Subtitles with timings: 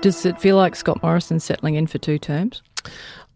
[0.00, 2.62] Does it feel like Scott Morrison settling in for two terms?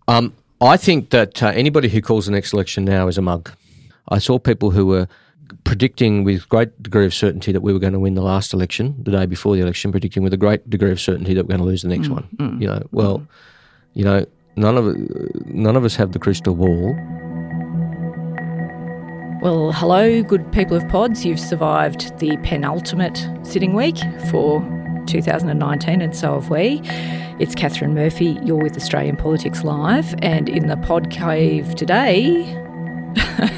[0.08, 3.50] Um, I think that uh, anybody who calls the next election now is a mug.
[4.08, 5.08] I saw people who were
[5.64, 8.94] predicting with great degree of certainty that we were going to win the last election,
[9.02, 11.60] the day before the election, predicting with a great degree of certainty that we're going
[11.60, 12.26] to lose the next one.
[12.60, 13.26] You know, well,
[13.92, 14.24] you know,
[14.56, 14.96] none of
[15.46, 16.96] none of us have the crystal ball.
[19.42, 21.26] Well, hello, good people of pods.
[21.26, 23.98] You've survived the penultimate sitting week
[24.30, 24.62] for
[25.06, 26.80] 2019, and so have we.
[27.38, 28.38] It's Katharine Murphy.
[28.44, 32.42] You're with Australian Politics Live, and in the pod cave today,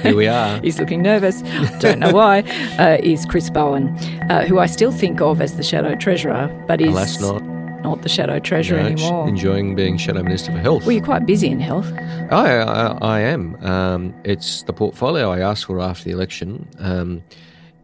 [0.02, 0.60] Here we are.
[0.62, 1.42] he's looking nervous.
[1.80, 2.42] Don't know why.
[2.78, 3.88] Uh, is Chris Bowen,
[4.30, 7.42] uh, who I still think of as the Shadow Treasurer, but is Alas, not.
[7.82, 9.28] not the Shadow Treasurer No, anymore.
[9.28, 10.82] Enjoying being Shadow Minister for Health.
[10.82, 11.90] well, you're quite busy in health.
[12.30, 13.56] I, I, I am.
[13.64, 16.68] Um, it's the portfolio I asked for after the election.
[16.78, 17.22] Um,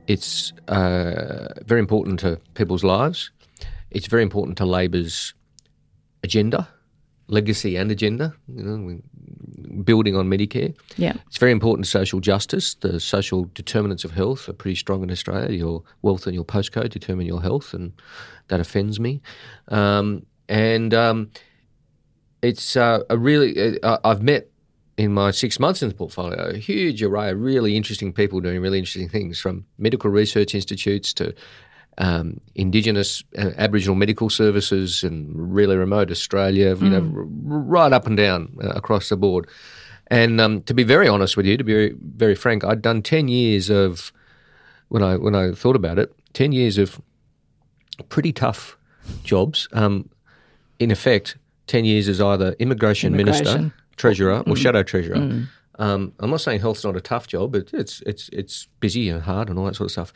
[0.09, 3.31] it's uh, very important to people's lives.
[3.95, 5.35] It's very important to Labor's
[6.23, 6.69] agenda,
[7.29, 8.35] legacy and agenda.
[8.49, 9.01] You know,
[9.85, 10.75] building on Medicare.
[10.97, 11.15] Yeah.
[11.27, 12.75] It's very important to social justice.
[12.75, 15.57] The social determinants of health are pretty strong in Australia.
[15.57, 17.93] Your wealth and your postcode determine your health, and
[18.49, 19.23] that offends me.
[19.69, 21.31] Um, and um,
[22.43, 24.49] it's uh, a really, uh, I've met
[24.99, 28.61] in my six months in the portfolio a huge array of really interesting people doing
[28.61, 31.35] really interesting things from medical research institutes to
[31.99, 38.07] um, Indigenous uh, Aboriginal medical services and really remote Australia, you know, r- right up
[38.07, 39.49] and down uh, across the board.
[40.09, 43.03] And um, to be very honest with you, to be very, very frank, I'd done
[43.03, 44.13] ten years of
[44.89, 47.01] when I when I thought about it, ten years of
[48.09, 48.77] pretty tough
[49.25, 49.69] jobs.
[49.73, 50.09] Um,
[50.79, 51.37] in effect,
[51.67, 53.73] ten years as either immigration, minister, Immigration.
[53.97, 55.47] treasurer, or shadow treasurer.
[55.79, 57.55] Um, I'm not saying health's not a tough job.
[57.55, 60.13] It, it's it's it's busy and hard and all that sort of stuff.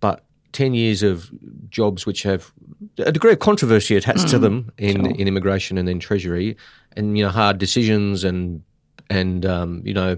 [0.00, 0.22] But
[0.52, 1.30] ten years of
[1.68, 2.52] jobs which have
[2.98, 6.56] a degree of controversy attached to them in in immigration and then treasury,
[6.96, 8.62] and you know hard decisions and
[9.08, 10.16] and um, you know.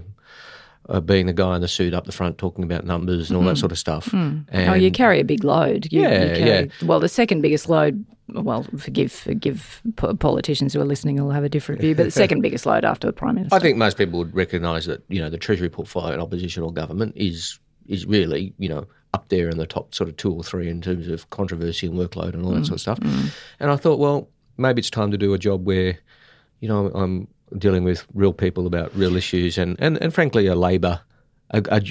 [0.89, 3.43] Uh, being the guy in the suit up the front talking about numbers and all
[3.45, 4.11] that sort of stuff.
[4.11, 5.87] And oh, you carry a big load.
[5.89, 6.65] You, Yeah, you carry, yeah.
[6.85, 8.03] Well, the second biggest load.
[8.27, 12.11] Well, forgive forgive po- politicians who are listening will have a different view, but the
[12.11, 13.55] second biggest load after the prime minister.
[13.55, 16.73] I think most people would recognise that you know the Treasury portfolio in opposition or
[16.73, 20.43] government is is really you know up there in the top sort of two or
[20.43, 22.99] three in terms of controversy and workload and all that mm, sort of stuff.
[22.99, 23.29] Mm.
[23.59, 25.97] And I thought, well, maybe it's time to do a job where
[26.59, 30.55] you know I'm dealing with real people about real issues and and, and frankly a
[30.55, 31.01] labour.
[31.53, 31.81] A, a,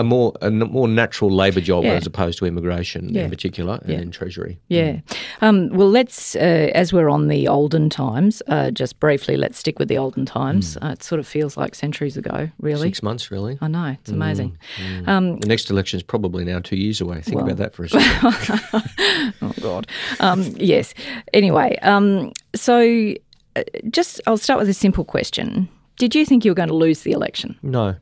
[0.00, 1.92] a more a more natural labour job Yeah.
[1.92, 3.24] as opposed to immigration Yeah.
[3.24, 4.00] in particular and Yeah.
[4.00, 4.58] in treasury.
[4.68, 5.00] Yeah.
[5.40, 9.78] Um, well, let's, uh, as we're on the olden times, uh, just briefly, let's stick
[9.78, 10.76] with the olden times.
[10.82, 12.88] Uh, it sort of feels like centuries ago, really.
[12.88, 13.56] Six months really.
[13.60, 14.58] I know, it's amazing.
[15.06, 17.20] Um, The next election is probably now two years away.
[17.20, 19.32] Think about that for a second.
[19.42, 19.86] oh, God.
[20.20, 20.92] Um, yes.
[21.32, 23.12] Anyway, um, so
[23.56, 25.68] uh, just I'll start with a simple question.
[25.98, 27.56] Did you think you were going to lose the election?
[27.62, 27.94] No,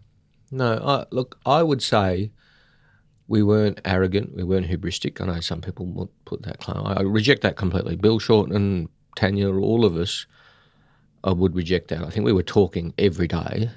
[0.52, 1.06] no.
[1.10, 2.30] Look, I would say
[3.28, 4.34] we weren't arrogant.
[4.36, 5.20] We weren't hubristic.
[5.20, 6.86] I know some people would put that claim.
[6.86, 7.96] I reject that completely.
[7.96, 10.26] Bill Shorten, and Tanya, all of us,
[11.24, 12.04] I would reject that.
[12.04, 13.70] I think we were talking every day,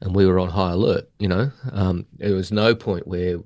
[0.00, 1.08] and we were on high alert.
[1.18, 3.38] You know, um, there was no point where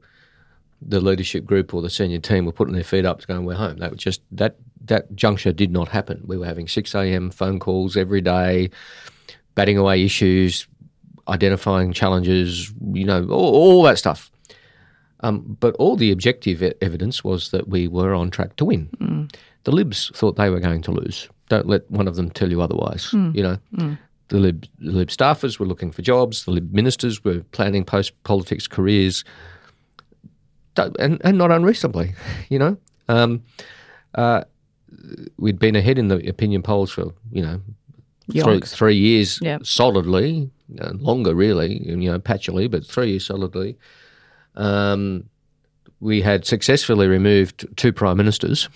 [0.82, 3.54] the leadership group or the senior team were putting their feet up, to going, "We're
[3.54, 4.56] home." That was just that
[4.86, 6.22] that juncture did not happen.
[6.26, 7.30] We were having six a.m.
[7.30, 8.70] phone calls every day,
[9.54, 10.66] batting away issues,
[11.28, 14.30] identifying challenges, you know, all, all that stuff.
[15.20, 18.88] Um, but all the objective e- evidence was that we were on track to win.
[19.64, 21.28] The Libs thought they were going to lose.
[21.48, 23.10] Don't let one of them tell you otherwise.
[23.34, 23.58] You know,
[24.28, 26.44] the Lib, the Lib staffers were looking for jobs.
[26.44, 29.24] The Lib ministers were planning post politics careers,
[30.76, 32.14] and, and not unreasonably,
[32.50, 32.76] you know.
[33.08, 33.42] Um,
[34.14, 34.44] uh,
[35.38, 37.60] we'd been ahead in the opinion polls for you know
[38.32, 39.66] three, three years Yep.
[39.66, 40.50] solidly,
[40.80, 43.76] uh, longer really, you know, patchily, but three years solidly.
[44.56, 45.24] Um,
[46.00, 48.68] we had successfully removed two prime ministers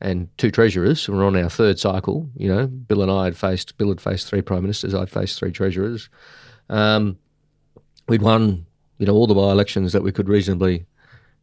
[0.00, 1.06] and two treasurers.
[1.08, 2.28] We're on our third cycle.
[2.36, 4.94] You know, Bill and I had faced Bill had faced three prime ministers.
[4.94, 6.08] I'd faced three treasurers.
[6.70, 7.18] Um,
[8.08, 8.64] we'd won,
[8.98, 10.86] you know, all the by-elections that we could reasonably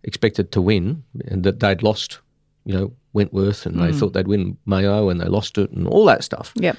[0.04, 2.19] expected to win, and that they'd lost.
[2.68, 6.04] You know, Wentworth, and they thought they'd win Mayo, and they lost it, and all
[6.06, 6.52] that stuff.
[6.56, 6.75] Yep.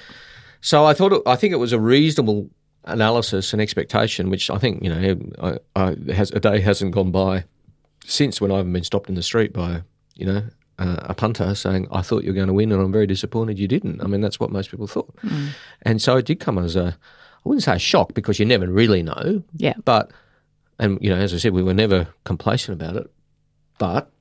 [0.61, 2.50] So I thought, it, I think it was a reasonable
[2.85, 7.11] analysis and expectation, which I think you know, I, I, has a day hasn't gone
[7.11, 7.44] by
[8.05, 9.82] since when I haven't been stopped in the street by
[10.14, 10.43] you know
[10.79, 13.58] uh, a punter saying, "I thought you were going to win, and I'm very disappointed
[13.58, 15.14] you didn't." I mean, that's what most people thought,
[15.82, 16.99] and so it did come as a,
[17.44, 19.75] I wouldn't say a shock because you never really know, Yeah.
[19.85, 20.11] but
[20.79, 23.11] and you know, as I said, we were never complacent about it,
[23.79, 24.12] but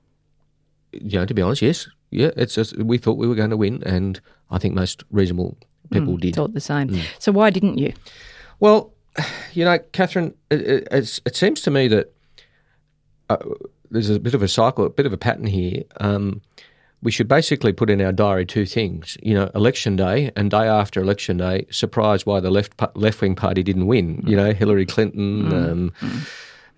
[0.91, 3.57] you know, to be honest, yes, yeah, it's just, we thought we were going to
[3.57, 4.19] win, and
[4.49, 5.57] I think most reasonable
[5.91, 6.35] people did.
[6.35, 6.99] Thought the same.
[7.19, 7.93] So why didn't you?
[8.59, 8.93] Well,
[9.53, 12.13] you know, Katharine, it, it, it's, it seems to me that
[13.29, 13.37] uh,
[13.91, 15.83] there's a bit of a cycle, a bit of a pattern here.
[15.99, 16.41] Um,
[17.03, 19.17] we should basically put in our diary two things.
[19.21, 23.35] You know, election day and day after election day, surprise why the left left wing
[23.35, 24.23] party didn't win.
[24.25, 25.53] You know, Hillary Clinton.
[25.53, 25.93] Um,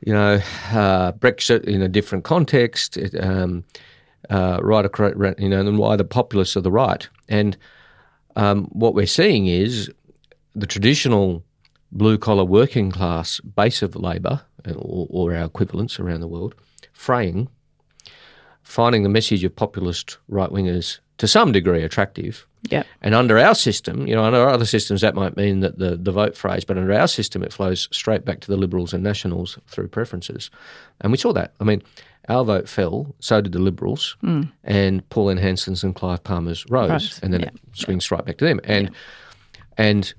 [0.01, 0.35] you know,
[0.71, 2.97] uh, Brexit in a different context.
[2.97, 3.63] It, um,
[4.29, 7.07] uh, right across, you know, and why the populists are the right.
[7.27, 7.57] And
[8.35, 9.91] um, what we're seeing is
[10.55, 11.43] the traditional
[11.91, 16.55] blue collar working class base of labour or, or our equivalents around the world
[16.93, 17.47] fraying,
[18.61, 22.45] finding the message of populist right wingers to some degree attractive.
[22.69, 22.85] Yep.
[23.01, 26.11] And under our system, you know, under other systems that might mean that the, the
[26.11, 29.57] vote phrase, but under our system it flows straight back to the Liberals and Nationals
[29.67, 30.51] through preferences.
[31.01, 31.53] And we saw that.
[31.61, 31.81] I mean,
[32.29, 34.15] our vote fell, so did the Liberals,
[34.63, 37.47] and Pauline Hanson's and Clive Palmer's rose, Rose, and then yeah.
[37.47, 38.61] it swings right back to them.
[38.63, 38.91] And
[39.77, 40.13] and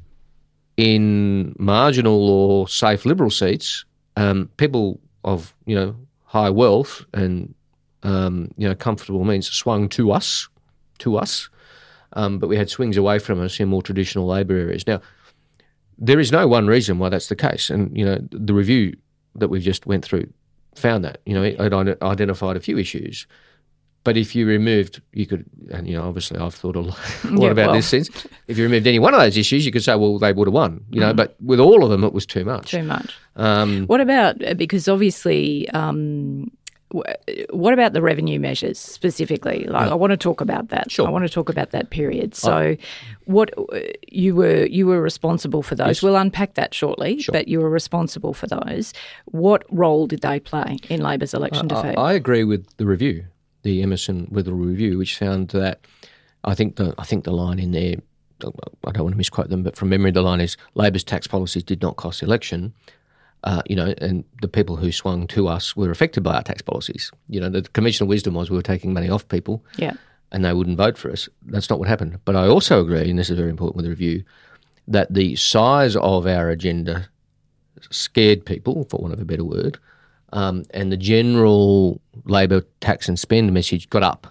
[0.77, 3.85] in marginal or safe Liberal seats,
[4.17, 7.55] um, people of you know high wealth and
[8.03, 10.49] um, you know comfortable means swung to us,
[10.99, 11.49] to us,
[12.15, 14.87] um, but we had swings away from us in more traditional Labor areas.
[14.87, 15.01] Now,
[15.97, 18.97] there is no one reason why that's the case, and you know the review
[19.37, 20.29] that we've just went through
[20.75, 23.27] found that you know it, it identified a few issues.
[24.03, 27.45] But if you removed, you could, and you know, obviously I've thought a lot, lot
[27.45, 27.75] Yeah, about well.
[27.75, 28.09] this since.
[28.49, 30.55] If you removed any one of those issues, you could say, well, they would have
[30.55, 31.13] won, you know.
[31.13, 32.71] But with all of them, it was too much.
[32.71, 33.15] Too much.
[33.37, 36.51] Um, What about uh, because obviously, um,
[37.51, 39.65] what about the revenue measures specifically?
[39.65, 40.91] Like, I want to talk about that.
[40.91, 41.07] Sure.
[41.07, 42.35] I want to talk about that period.
[42.35, 42.77] So,
[43.25, 46.03] what uh, you were you were responsible for those.
[46.03, 47.25] We'll unpack that shortly.
[47.29, 48.93] But you were responsible for those.
[49.27, 51.99] What role did they play in Labor's election I, defeat?
[51.99, 53.25] I agree with the review,
[53.63, 55.81] the Emerson Weatherill review, which found that
[56.45, 57.97] I think the I think the line in there,
[58.43, 61.63] I don't want to misquote them, but from memory, the line is Labor's tax policies
[61.63, 62.75] did not cost the election.
[63.43, 66.61] Uh, you know, and the people who swung to us were affected by our tax
[66.61, 67.11] policies.
[67.29, 69.95] You know, the conventional wisdom was we were taking money off people, yeah.
[70.31, 71.27] and they wouldn't vote for us.
[71.47, 72.19] That's not what happened.
[72.27, 74.25] But I also agree, and this is very important with the review,
[74.89, 77.09] that the size of our agenda
[77.91, 79.79] scared people, for want of a better word,
[80.33, 84.27] um, and the general Labor tax and spend message got up.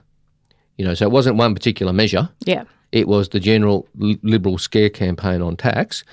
[0.78, 2.30] You know, so it wasn't one particular measure.
[2.46, 2.66] Yeah.
[2.92, 6.04] It was the general li- Liberal scare campaign on tax.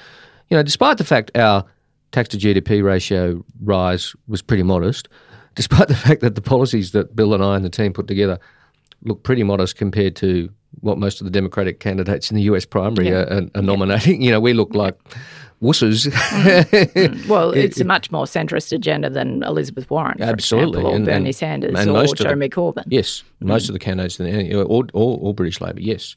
[0.48, 1.64] You know, despite the fact our
[2.12, 5.08] tax to GDP ratio rise was pretty modest,
[5.54, 8.38] despite the fact that the policies that Bill and I and the team put together
[9.02, 10.48] look pretty modest compared to
[10.80, 13.22] what most of the Democratic candidates in the US primary Yeah.
[13.34, 14.20] are, are nominating.
[14.22, 14.98] You know, we look like
[15.62, 16.08] wusses.
[16.08, 17.28] Mm-hmm.
[17.28, 21.32] Well, it's a much more centrist agenda than Elizabeth Warren, Absolutely, example, or and- Bernie
[21.32, 22.84] Sanders, and or of the- Jeremy Corbyn.
[22.88, 23.70] Yes, most mm-hmm.
[23.70, 26.16] of the candidates, in the, or, or, or British Labour, yes.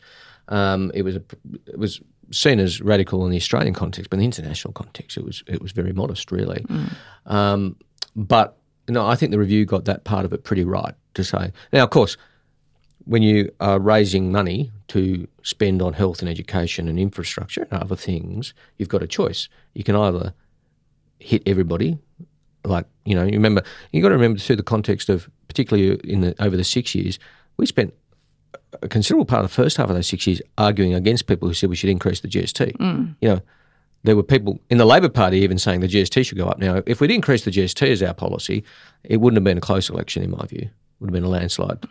[0.50, 1.24] Um, it was a,
[1.68, 2.02] it was
[2.32, 5.62] seen as radical in the Australian context, but in the international context, it was it
[5.62, 6.66] was very modest, really.
[7.26, 7.76] Um,
[8.16, 11.52] but no, I think the review got that part of it pretty right to say.
[11.72, 12.18] Now, of course,
[13.06, 17.96] when you are raising money to spend on health and education and infrastructure and other
[17.96, 19.48] things, you've got a choice.
[19.74, 20.34] You can either
[21.20, 21.98] hit everybody,
[22.64, 26.22] like you know, you remember you got to remember through the context of particularly in
[26.22, 27.20] the over the six years,
[27.58, 27.94] we spent
[28.82, 31.54] a considerable part of the first half of those six years arguing against people who
[31.54, 32.76] said we should increase the GST.
[33.22, 33.42] You know,
[34.04, 36.60] there were people in the Labor Party even saying the GST should go up.
[36.60, 38.64] Now, if we'd increased the GST as our policy,
[39.04, 40.62] it wouldn't have been a close election in my view.
[40.62, 41.86] It would have been a landslide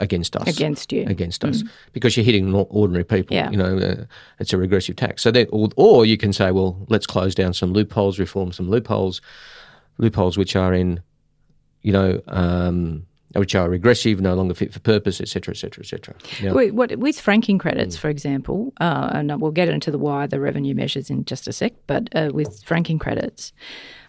[0.00, 0.44] against us.
[0.44, 0.56] Mm.
[0.56, 1.04] Against you.
[1.04, 1.10] Mm.
[1.10, 1.64] Against us.
[1.92, 3.34] Because you're hitting ordinary people.
[3.34, 3.50] Yeah.
[3.50, 4.04] You know, uh,
[4.38, 5.22] it's a regressive tax.
[5.22, 8.70] So then, or, or you can say, well, let's close down some loopholes, reform some
[8.70, 9.20] loopholes,
[9.98, 11.00] loopholes which are in,
[11.82, 15.82] you know, um, which are regressive, no longer fit for purpose, et cetera, et cetera,
[15.84, 16.14] et cetera.
[16.42, 17.60] Now, Wait, what, with franking Mm.
[17.60, 21.46] credits, for example, uh, and we'll get into the why the revenue measures in just
[21.48, 23.52] a sec, but uh, with franking credits,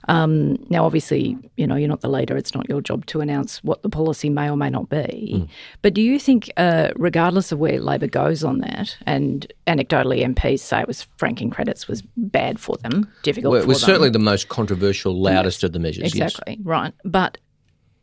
[0.09, 3.63] um, now obviously, you know, you're not the leader, it's not your job to announce
[3.63, 5.31] what the policy may or may not be.
[5.37, 5.47] Mm.
[5.81, 10.59] But do you think, uh, regardless of where Labor goes on that, and anecdotally MPs
[10.59, 14.09] say it was franking credits was bad for them, difficult well, for it was certainly
[14.09, 16.13] the most controversial, loudest of the measures.
[16.13, 16.31] yes.
[16.33, 17.37] Exactly right, but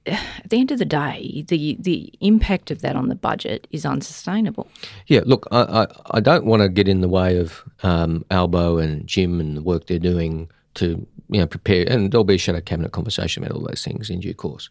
[0.07, 3.85] at the end of the day, the the impact of that on the budget is
[3.85, 4.69] unsustainable.
[5.07, 8.79] Yeah, look, I, I, I don't want to get in the way of um, Albo
[8.79, 12.39] and Jim and the work they're doing to you know prepare, and there'll be a
[12.39, 14.71] shadow cabinet conversation about all those things in due course.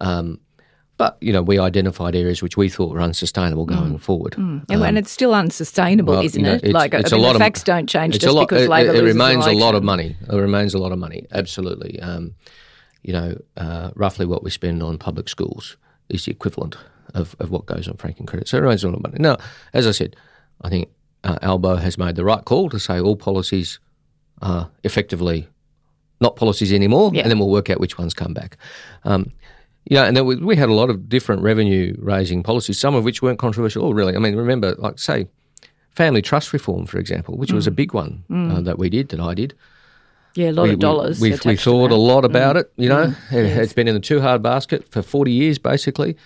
[0.00, 0.40] Um,
[0.96, 4.36] but you know, we identified areas which we thought were unsustainable going forward.
[4.38, 6.72] And, and it's still unsustainable, Um, Well, isn't you know, it?
[6.72, 8.48] like, it's I mean, the of- facts don't change just lot.
[8.48, 10.16] because it, Labor it loses remains a lot of money.
[10.28, 11.26] It remains a lot of money.
[11.32, 11.98] Absolutely.
[12.00, 12.34] Um,
[13.04, 15.76] you know, uh, roughly what we spend on public schools
[16.08, 16.76] is the equivalent
[17.14, 18.48] of, of what goes on franking credit.
[18.48, 19.18] So it remains a lot of money.
[19.20, 19.36] Now,
[19.72, 20.16] as I said,
[20.62, 20.88] I think
[21.22, 23.78] uh, Albo has made the right call to say all policies
[24.42, 25.46] are effectively
[26.20, 27.22] not policies anymore, Yeah.
[27.22, 28.56] and then we'll work out which ones come back.
[29.04, 29.30] Um,
[29.84, 33.04] yeah, and then we, we had a lot of different revenue raising policies, some of
[33.04, 33.84] which weren't controversial.
[33.84, 34.16] Oh, really?
[34.16, 35.26] I mean, remember, like say,
[35.90, 37.54] family trust reform, for example, which Mm.
[37.54, 39.54] was a big one uh, that we did, that I did.
[40.34, 41.20] Yeah, a lot we, of dollars.
[41.20, 41.90] We, we, we thought.
[41.90, 41.92] Mm.
[41.92, 42.72] a lot about it.
[42.76, 46.16] You know, it, it's been in the too hard basket for forty years, basically.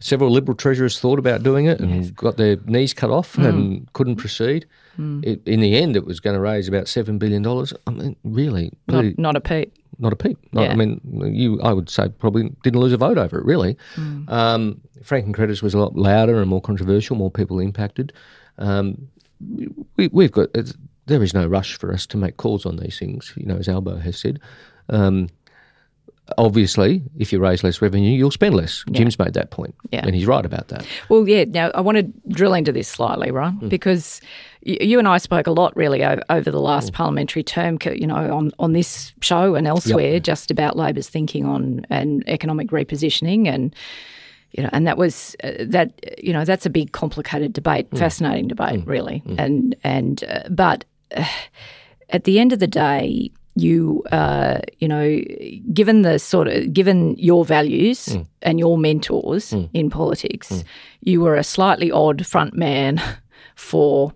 [0.00, 3.48] Several Liberal treasurers thought about doing it and got their knees cut off Mm.
[3.48, 4.66] and couldn't proceed.
[5.00, 7.72] It, in the end, it was going to raise about seven billion dollars.
[7.86, 9.72] I mean, really, really Not, not a peep.
[10.00, 10.36] not a peep.
[10.52, 10.72] Not- Yeah.
[10.72, 11.00] I mean,
[11.32, 13.44] you, I would say, probably didn't lose a vote over it.
[13.44, 14.28] Really, Mm.
[14.28, 18.12] um, franking credits was a lot louder and more controversial, more people impacted.
[18.58, 19.08] Um,
[19.96, 20.74] we, we've got it's,
[21.08, 23.32] there is no rush for us to make calls on these things.
[23.36, 24.38] You know, as Albo has said.
[24.88, 25.28] Um,
[26.36, 28.84] obviously, if you raise less revenue, you'll spend less.
[28.90, 30.04] Jim's made that point, Yeah.
[30.04, 30.86] and he's right about that.
[31.08, 31.44] Well, yeah.
[31.44, 33.52] Now I want to drill into this slightly, right?
[33.52, 33.68] Hmm.
[33.68, 34.20] Because
[34.62, 37.78] you and I spoke a lot, really, over, over the last parliamentary term.
[37.84, 42.68] You know, on on this show and elsewhere, just about Labor's thinking on and economic
[42.68, 43.74] repositioning and.
[44.52, 45.92] You know, and that was uh, that.
[46.24, 47.96] You know, that's a big, complicated debate, Hmm.
[47.98, 49.22] fascinating debate, really.
[49.36, 50.86] And and uh, but
[52.10, 55.20] at the end of the day, you uh, you know,
[55.72, 58.22] given the sort of given your values Hmm.
[58.42, 60.64] and your mentors in politics,
[61.00, 63.00] you were a slightly odd front man
[63.56, 64.12] for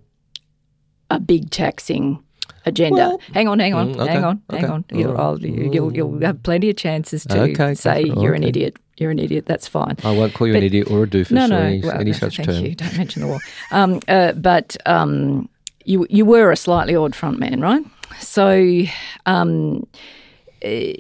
[1.11, 2.23] a big taxing
[2.65, 2.97] agenda.
[3.09, 4.85] Well- hang on, hang on, Mm, okay, hang on, hang on.
[4.93, 5.45] You'll, all right.
[5.45, 8.77] I'll, you'll, you'll have plenty of chances to Okay, say you're an idiot.
[8.99, 9.47] You're an idiot.
[9.47, 9.97] That's fine.
[10.05, 12.13] I won't call you an idiot or a doofus No, or no, any, well, any
[12.13, 12.65] such thank term.
[12.65, 12.75] you.
[12.77, 13.41] Don't mention the war.
[13.73, 15.49] Um, uh, but um,
[15.85, 17.85] you you were a slightly odd front man, right?
[18.21, 18.83] So,
[19.27, 19.87] um,
[20.63, 20.95] eh,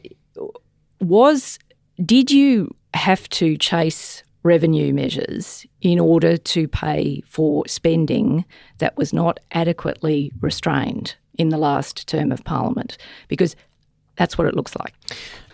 [1.00, 1.58] was
[2.04, 8.44] did you have to chase revenue measures in order to pay for spending
[8.78, 12.98] that was not adequately restrained in the last term of parliament?
[13.28, 13.54] Because
[14.16, 14.94] that's what it looks like.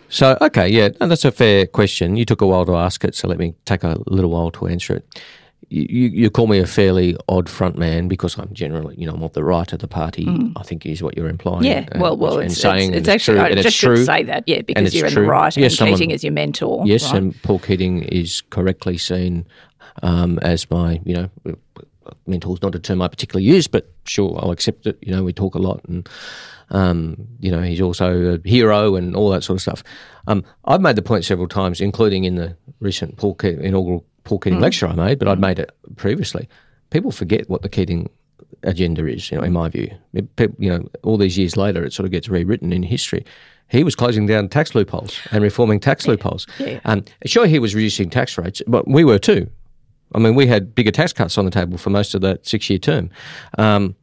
[0.08, 2.16] So, okay, yeah, that's a fair question.
[2.16, 4.66] You took a while to ask it, so let me take a little while to
[4.66, 5.22] answer it.
[5.70, 9.22] You, you call me a fairly odd front man because I'm generally, you know, I'm
[9.22, 10.26] of the right of the party.
[10.56, 11.62] I think is what you're implying.
[11.62, 11.66] Mm.
[11.66, 13.76] Yeah, uh, well, well, and it's, saying, it's, and it's actually true, I just it's
[13.76, 14.04] should true.
[14.04, 15.24] say that, yeah, because you're in true.
[15.24, 16.84] the right, Yes, and someone- Keating is your mentor.
[16.86, 17.16] Yes, right?
[17.16, 19.46] and Paul Keating is correctly seen
[20.02, 21.56] um, as my, you know,
[22.26, 24.98] mentor is not a term I particularly use, but sure, I'll accept it.
[25.02, 26.08] You know, we talk a lot, and
[26.70, 29.82] um, you know, he's also a hero and all that sort of stuff.
[30.26, 34.38] Um, I've made the point several times, including in the recent Paul Keating, inaugural Paul
[34.38, 36.46] Keating lecture I made, but I'd made it previously.
[36.90, 38.10] People forget what the Keating
[38.62, 39.90] agenda is, you know, in my view.
[40.12, 43.24] It- you know, all these years later, it sort of gets rewritten in history.
[43.68, 46.46] He was closing down tax loopholes and reforming tax loopholes.
[46.58, 46.80] Yeah.
[46.84, 49.48] Um, sure, he was reducing tax rates, but we were too.
[50.14, 52.78] I mean, we had bigger tax cuts on the table for most of that six-year
[52.78, 53.10] term.
[53.58, 53.94] Um,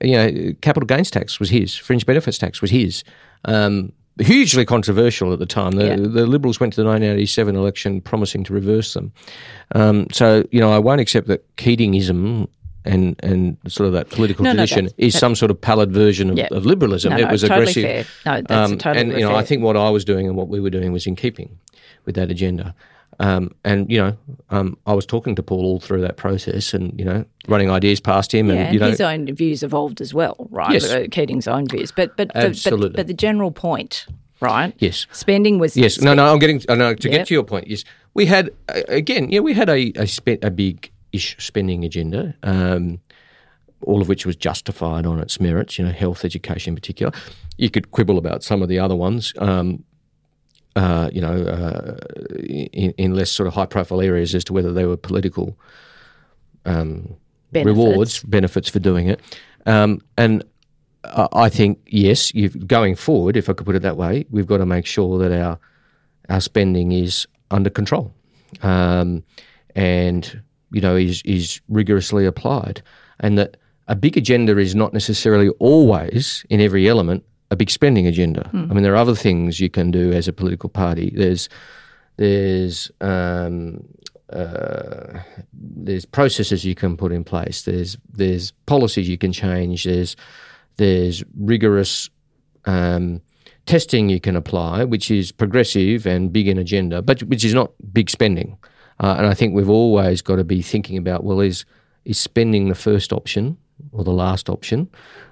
[0.00, 3.04] you know, capital gains tax was his, fringe benefits tax was his.
[3.44, 5.72] Um, hugely controversial at the time.
[5.72, 5.96] The, Yeah.
[5.96, 9.12] the Liberals went to the 1987 election promising to reverse them.
[9.74, 12.46] Um, so, you know, I won't accept that Keatingism
[12.84, 15.92] and and sort of that political No, no, tradition that's- is some sort of pallid
[15.92, 16.48] version of, Yeah.
[16.50, 17.10] of liberalism.
[17.12, 18.06] No, it no, was totally aggressive.
[18.24, 18.32] fair.
[18.40, 20.48] No, that's Um, totally and you know, I think what I was doing and what
[20.48, 21.58] we were doing was in keeping
[22.06, 22.74] with that agenda.
[23.22, 24.16] Um, and you know,
[24.50, 28.00] um, I was talking to Paul all through that process, and you know, running ideas
[28.00, 30.72] past him, Yeah, and know, his own views evolved as well, right?
[30.72, 30.90] Yes.
[30.92, 34.06] Uh, Keating's own views, but but the, but, but the general point
[34.42, 34.74] right?
[34.78, 35.06] Yes.
[35.12, 36.00] Spending was Yes.
[36.00, 37.18] No, no, I'm getting, uh, no, to Yep.
[37.18, 37.84] get to your point, yes.
[38.12, 42.34] We had, uh, again, yeah, we had a, a, spe- a big ish spending agenda,
[42.42, 43.00] um,
[43.84, 47.12] all of which was justified on its merits, you know, health, education in particular.
[47.56, 49.84] You could quibble about some of the other ones, um,
[50.76, 51.96] uh, you know, uh,
[52.38, 55.58] in, in less sort of high profile areas as to whether they were political
[57.52, 57.76] benefits.
[57.76, 59.20] rewards, benefits for doing it.
[59.66, 60.44] Um, and
[61.04, 64.46] I I think yes, you've, going forward, if I could put it that way, we've
[64.46, 65.58] got to make sure that our
[66.28, 68.14] our spending is under control,
[68.62, 69.22] um,
[69.74, 72.82] and you know is is rigorously applied,
[73.20, 73.56] and that
[73.88, 78.48] a big agenda is not necessarily always in every element a big spending agenda.
[78.70, 81.12] I mean, there are other things you can do as a political party.
[81.14, 81.48] There's
[82.16, 83.84] there's um,
[84.32, 85.20] uh,
[85.52, 87.62] there's processes you can put in place.
[87.62, 89.84] There's there's policies you can change.
[89.84, 90.16] There's
[90.78, 92.08] there's rigorous
[92.64, 93.20] um,
[93.66, 97.72] testing you can apply, which is progressive and big in agenda, but which is not
[97.92, 98.56] big spending.
[98.98, 101.66] Uh, and I think we've always got to be thinking about well, is
[102.06, 103.58] is spending the first option
[103.92, 104.88] or the last option,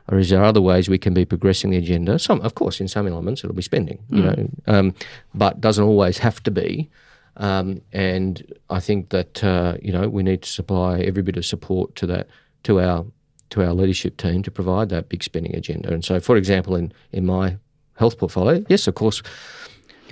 [0.08, 2.18] or is there other ways we can be progressing the agenda?
[2.18, 4.94] Some, of course, in some elements it'll be spending, you know, um,
[5.34, 6.90] but doesn't always have to be.
[7.36, 11.46] Um, and I think that uh, you know we need to supply every bit of
[11.46, 12.28] support to that
[12.64, 13.06] to our
[13.50, 15.92] to our leadership team to provide that big spending agenda.
[15.92, 17.56] And so, for example, in in my
[17.94, 19.22] health portfolio, yes, of course,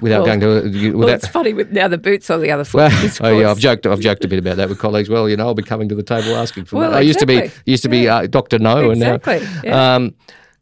[0.01, 0.41] without Well- going
[0.73, 2.93] to you- Well, it's funny with now the boots on the other foot.
[3.21, 3.87] Well, oh, yeah, I've joked.
[3.87, 5.09] I've joked a bit about that with colleagues.
[5.09, 6.99] Well, you know, I'll be coming to the table asking for Well, that.
[6.99, 9.95] I used to be used to be uh, Doctor No, Exactly, and now, yeah.
[9.97, 10.15] um,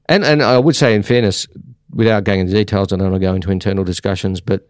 [0.09, 1.47] and and I would say, in fairness,
[1.93, 4.69] without going into details, I don't want to go into internal discussions, but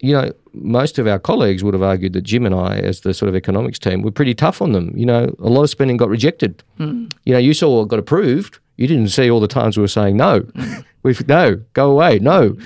[0.00, 3.14] you know, most of our colleagues would have argued that Jim and I, as the
[3.14, 4.92] sort of economics team, were pretty tough on them.
[4.96, 6.64] You know, a lot of spending got rejected.
[6.78, 7.04] Hmm.
[7.24, 8.58] You know, you saw what got approved.
[8.76, 10.46] You didn't see all the times we were saying no.
[11.02, 12.56] We've no, go away, no,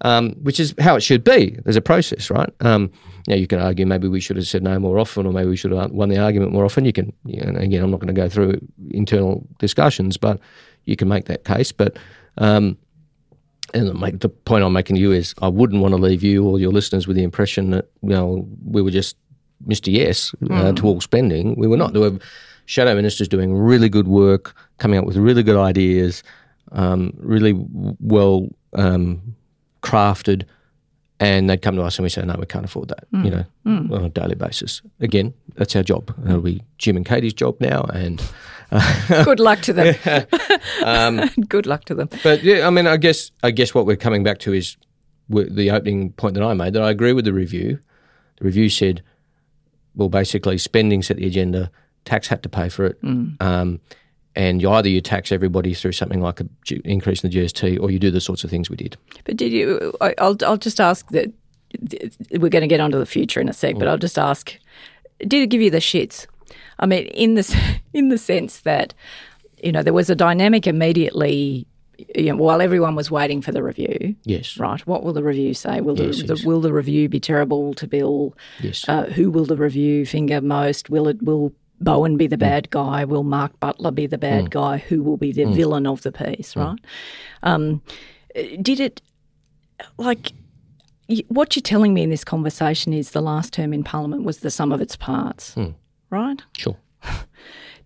[0.00, 1.56] um, which is how it should be.
[1.62, 2.52] There's a process, right?
[2.60, 2.90] Um,
[3.28, 5.56] you, you can argue maybe we should have said no more often, or maybe we
[5.56, 6.84] should have won the argument more often.
[6.84, 10.40] You can, you know, again, I'm not going to go through internal discussions, but
[10.86, 11.70] you can make that case.
[11.70, 11.96] But
[12.38, 12.76] um,
[13.74, 16.44] and make, the point I'm making to you is I wouldn't want to leave you
[16.46, 19.16] or your listeners with the impression that you know we were just
[19.66, 19.92] Mr.
[19.92, 21.54] Yes uh, to all spending.
[21.56, 21.92] We were not.
[21.92, 22.18] There were
[22.66, 26.22] shadow ministers doing really good work, coming up with really good ideas,
[26.72, 27.54] um, really
[28.00, 29.36] well um,
[29.82, 30.44] crafted,
[31.20, 33.04] and they'd come to us and we say, no, we can't afford that.
[33.12, 33.44] You know,
[33.94, 34.82] on a daily basis.
[35.00, 36.14] Again, that's our job.
[36.24, 38.22] It'll be Jim and Katy's job now, and.
[39.24, 39.94] Good luck to them.
[40.82, 42.08] Um, Good luck to them.
[42.22, 44.76] But yeah, I mean, I guess I guess what we're coming back to is
[45.28, 47.78] the opening point that I made that I agree with the review.
[48.38, 49.02] The review said,
[49.94, 51.70] well, basically, spending set the agenda,
[52.04, 52.98] tax had to pay for it,
[53.40, 53.80] um,
[54.36, 56.50] and you either you tax everybody through something like an
[56.84, 58.96] increase in the GST, or you do the sorts of things we did.
[59.24, 59.92] But did you?
[60.00, 61.32] I- I'll I'll just ask that.
[62.30, 64.54] We're going to get onto the future in a sec, but I'll just ask:
[65.20, 66.26] Did it give you the shits?
[66.78, 67.56] I mean, in the
[67.92, 68.94] in the sense that
[69.62, 71.66] you know there was a dynamic immediately.
[72.16, 74.56] You know, while everyone was waiting for the review, Yes.
[74.58, 74.84] right?
[74.84, 75.80] What will the review say?
[75.80, 76.42] Will Yes, the, yes.
[76.42, 78.34] the will the review be terrible to Bill?
[78.60, 78.84] Yes.
[78.88, 80.90] Uh, who will the review finger most?
[80.90, 81.52] Will it will
[81.84, 82.40] Bowen be the mm.
[82.40, 83.04] bad guy?
[83.04, 84.50] Will Mark Butler be the bad mm.
[84.50, 84.78] guy?
[84.78, 85.54] Who will be the mm.
[85.54, 86.56] villain of the piece?
[86.56, 86.78] Right?
[87.42, 87.82] Um,
[88.60, 89.00] did it
[89.98, 90.32] like
[91.28, 94.50] what you're telling me in this conversation is the last term in Parliament was the
[94.50, 95.54] sum of its parts,
[96.10, 96.42] right?
[96.56, 96.76] Sure.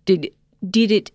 [0.05, 0.31] Did
[0.67, 1.11] did it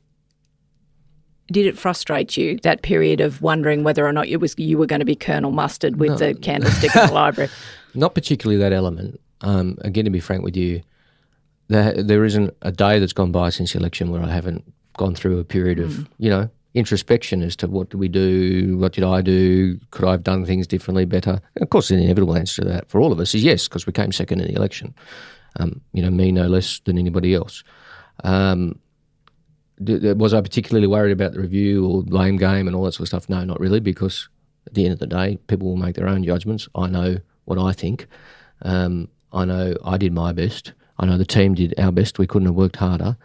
[1.51, 4.87] did it frustrate you that period of wondering whether or not it was you were
[4.87, 7.51] going to be Colonel Mustard with the candlestick in the library?
[7.95, 9.21] Not particularly that element.
[9.41, 10.83] Um, again, to be frank with you,
[11.69, 14.65] there, there isn't a day that's gone by since the election where I haven't
[14.97, 18.93] gone through a period of, you know, introspection as to what did we do, what
[18.93, 21.41] did I do, could I have done things differently, better.
[21.55, 23.87] And of course, the inevitable answer to that for all of us is yes, because
[23.87, 24.95] we came second in the election.
[25.57, 27.63] Um, you know, me no less than anybody else.
[28.25, 28.79] Um,
[29.79, 33.09] was I particularly worried about the review or blame game and all that sort of
[33.09, 33.29] stuff?
[33.29, 34.29] No, not really, because
[34.67, 36.69] at the end of the day, people will make their own judgments.
[36.75, 38.07] I know what I think.
[38.63, 40.73] Um, I know I did my best.
[40.99, 42.19] I know the team did our best.
[42.19, 43.17] We couldn't have worked harder.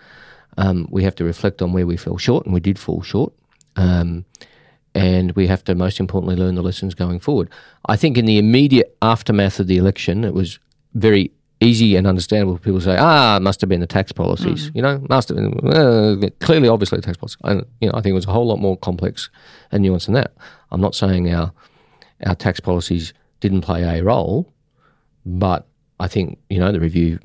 [0.58, 3.34] Um, we have to reflect on where we fell short, and we did fall short.
[3.75, 4.25] Um,
[4.95, 7.49] and we have to, most importantly, learn the lessons going forward.
[7.86, 10.60] I think in the immediate aftermath of the election, it was
[10.95, 14.12] very easy and understandable for people to say, ah, it must have been the tax
[14.12, 14.71] policies.
[14.73, 17.38] You know, must have been, uh, clearly, obviously, the tax policies.
[17.43, 19.29] And, you know, I think it was a whole lot more complex
[19.71, 20.34] and nuanced than that.
[20.71, 21.51] I'm not saying our,
[22.25, 24.51] our tax policies didn't play a role,
[25.25, 25.67] but
[25.99, 27.19] I think, you know, the review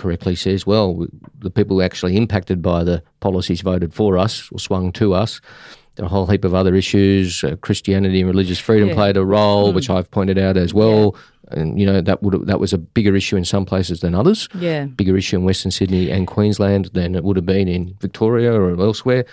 [0.00, 1.06] correctly says, well,
[1.38, 5.40] the people actually impacted by the policies voted for us or swung to us,
[5.96, 7.44] There are a whole heap of other issues.
[7.44, 8.94] Uh, Christianity and religious freedom Yeah.
[8.94, 11.14] played a role, which I've pointed out as well.
[11.52, 14.48] And you know that would that was a bigger issue in some places than others.
[14.60, 14.84] Yeah.
[14.86, 18.70] bigger issue in Western Sydney and Queensland than it would have been in Victoria or
[18.80, 19.24] elsewhere.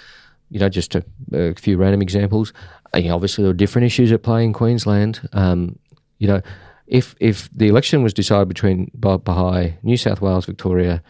[0.49, 1.01] You know, just a,
[1.33, 2.53] a few random examples.
[2.93, 5.19] Uh, you know, obviously, there are different issues at play in Queensland.
[5.33, 5.77] Um,
[6.19, 6.41] you know,
[6.87, 11.01] if if the election was decided between Ba- Bahai, New South Wales, Victoria,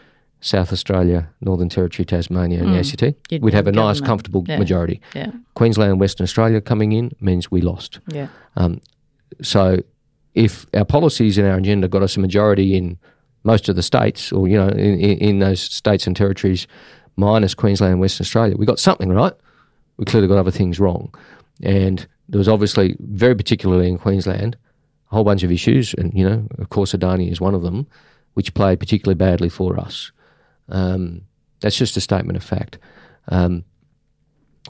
[0.42, 3.16] South Australia, Northern Territory, Tasmania, and the ACT, Mm.
[3.30, 4.60] You'd we'd have a nice, comfortable Yeah.
[4.60, 5.02] majority.
[5.16, 5.32] Yeah.
[5.56, 8.00] Queensland and Western Australia coming in means we lost.
[8.12, 8.28] Yeah.
[8.56, 8.82] Um,
[9.42, 9.82] So
[10.34, 12.98] if our policies and our agenda got us a majority in
[13.44, 16.68] most of the states, or you know, in, in, in those states and territories,
[17.18, 19.34] minus Queensland and Western Australia, we got something right.
[19.98, 21.14] We clearly got other things wrong,
[21.64, 24.56] and there was obviously, very particularly in Queensland,
[25.12, 27.88] a whole bunch of issues, and you know, of course, Adani is one of them,
[28.34, 30.12] which played particularly badly for us.
[30.70, 31.22] Um,
[31.62, 32.78] that's just a statement of fact.
[33.30, 33.64] Um,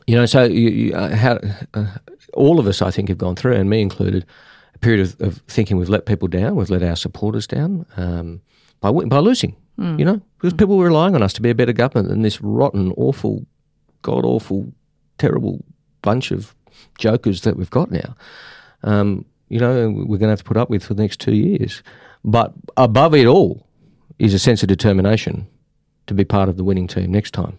[0.06, 1.40] you know, so you, you, uh, how,
[1.74, 1.88] uh,
[2.34, 4.26] all of us, I think, have gone through, and me included,
[4.76, 8.42] a period of, of thinking we've let people down, we've let our supporters down um,
[8.80, 9.56] by by losing.
[10.00, 12.42] You know, because people were relying on us to be a better government than this
[12.42, 13.46] rotten, awful,
[14.02, 14.74] god awful,
[15.20, 15.64] terrible
[16.02, 16.56] bunch of
[16.98, 18.16] jokers that we've got now.
[18.84, 21.36] Um, you know, we're going to have to put up with for the next two
[21.36, 21.84] years.
[22.24, 23.66] But above it all
[24.20, 25.48] is a sense of determination
[26.08, 27.58] to be part of the winning team next time,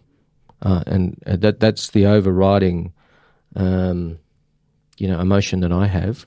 [0.62, 2.92] uh, and uh, that that's the overriding,
[3.56, 4.18] um,
[4.98, 6.26] you know, emotion that I have.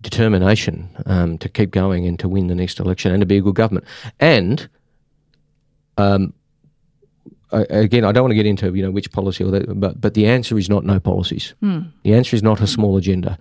[0.00, 3.40] Determination um, to keep going and to win the next election and to be a
[3.40, 3.86] good government.
[4.18, 4.68] And
[5.96, 6.32] um,
[7.52, 10.00] I, again, I don't want to get into you know which policy or that, but
[10.00, 11.54] but the answer is not no policies.
[12.02, 13.36] The answer is not a small agenda.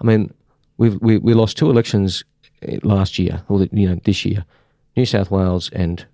[0.00, 0.32] I mean,
[0.76, 2.24] we've, we we lost two elections
[2.62, 4.44] eh, last year, or the, you know this year,
[4.96, 6.06] New South Wales and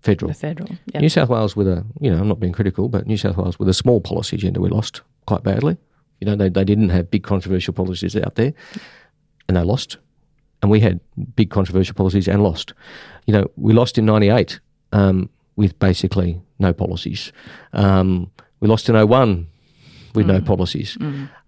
[0.00, 0.30] federal.
[0.32, 0.70] The federal.
[0.86, 1.00] Yeah.
[1.00, 3.58] New South Wales with a, you know, I'm not being critical, but New South Wales
[3.58, 5.76] with a small policy agenda, we lost quite badly.
[6.20, 8.52] You know, they, they didn't have big controversial policies out there,
[9.48, 9.98] and they lost.
[10.62, 11.00] And we had
[11.34, 12.72] big controversial policies and lost.
[13.26, 14.60] You know, we lost in '98
[14.92, 17.32] um, with basically no policies.
[17.72, 19.48] Um, we lost in 01
[20.14, 20.96] with no policies.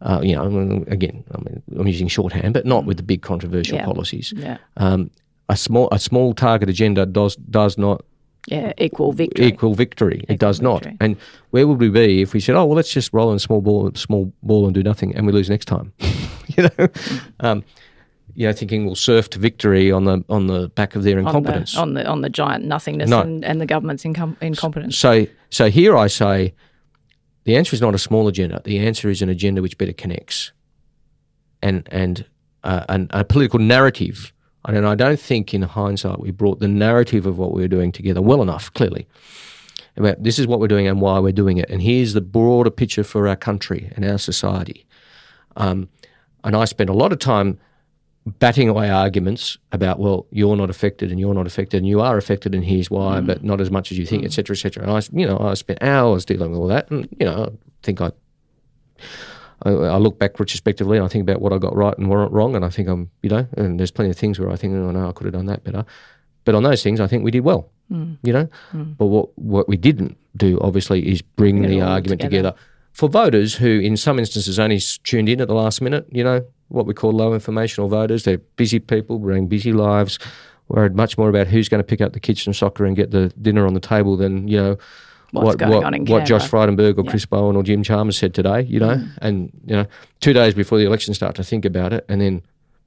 [0.01, 3.77] Uh, you know, again, I mean, I'm using shorthand, but not with the big controversial
[3.77, 3.85] Yeah.
[3.85, 4.33] policies.
[4.37, 4.59] Yeah.
[4.77, 5.11] Um,
[5.49, 8.03] a small a small target agenda does does not
[8.49, 8.73] Yeah.
[8.79, 9.47] Equal victory.
[9.47, 10.23] equal victory.
[10.29, 10.91] it does victory.
[10.93, 10.97] not.
[11.01, 11.17] And
[11.51, 13.91] where would we be if we said, "Oh, well, let's just roll in small ball,
[13.95, 15.93] small ball, and do nothing," and we lose next time?
[16.57, 16.89] you know,
[17.41, 17.63] um,
[18.35, 21.27] you know, thinking we'll surf to victory on the on the back of their on
[21.27, 21.75] incompetence.
[21.75, 23.21] the, on the on the giant nothingness No.
[23.21, 24.97] and, and the government's incom- incompetence.
[24.99, 26.53] So, so here I say,
[27.45, 28.61] the answer is not a small agenda.
[28.65, 30.53] The answer is an agenda which better connects,
[31.63, 32.25] and and
[32.63, 34.33] uh, an, a political narrative.
[34.67, 37.93] And I don't think, in hindsight, we brought the narrative of what we were doing
[37.93, 38.73] together well enough.
[38.73, 39.07] Clearly,
[39.97, 42.71] about this is what we're doing and why we're doing it, and here's the broader
[42.71, 44.87] picture for our country and our society.
[45.57, 45.89] Um,
[46.43, 47.59] and I spent a lot of time
[48.27, 52.17] batting away arguments about, well, you're not affected and you're not affected and you are
[52.17, 54.83] affected and here's why, but not as much as you think, et cetera, et cetera.
[54.83, 57.59] And I, you know, I spent hours dealing with all that, and you know, I
[57.83, 58.13] think I,
[59.63, 62.33] I, I look back retrospectively and I think about what I got right and what
[62.33, 64.75] wrong, and I think I'm, you know, and there's plenty of things where I think,
[64.75, 65.85] oh no, I could have done that better.
[66.45, 67.71] But on those things, I think we did well,
[68.23, 68.49] you know.
[68.73, 72.51] But what what we didn't do, obviously, is bring Bring the argument together.
[72.51, 72.59] together
[72.93, 76.07] for voters who, in some instances, only tuned in at the last minute.
[76.13, 78.25] You know, what we call low informational voters.
[78.25, 80.19] They're busy people, running busy lives,
[80.69, 83.11] worried much more about who's going to pick up the kids from soccer and get
[83.11, 84.77] the dinner on the table than you know.
[85.31, 86.49] What's what, going what, on in what Josh.
[86.49, 89.09] Frydenberg or Chris Bowen or Jim Chalmers said today, you know, Mm.
[89.21, 89.87] and you know,
[90.21, 92.41] two days before the election, start to think about it, and then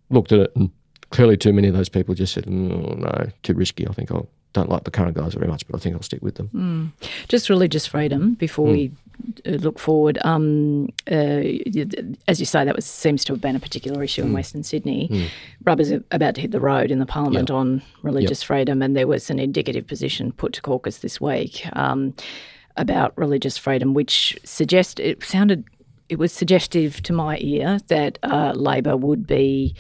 [0.10, 0.70] looked at it, and
[1.10, 4.22] clearly, too many of those people just said, mm, "No, too risky." I think I
[4.54, 6.94] don't like the current guys very much, but I think I'll stick with them.
[7.28, 8.92] Just religious freedom before we uh,
[9.46, 10.18] look forward.
[10.24, 11.42] Um, uh,
[12.28, 15.30] as you say, that was seems to have been a particular issue in Western Sydney.
[15.64, 19.08] Rubber's a- about to hit the road in the Parliament on religious freedom, and there
[19.08, 22.14] was an indicative position put to caucus this week um,
[22.76, 25.64] about religious freedom, which suggest it sounded.
[26.10, 29.76] It was suggestive to my ear that uh, Labor would be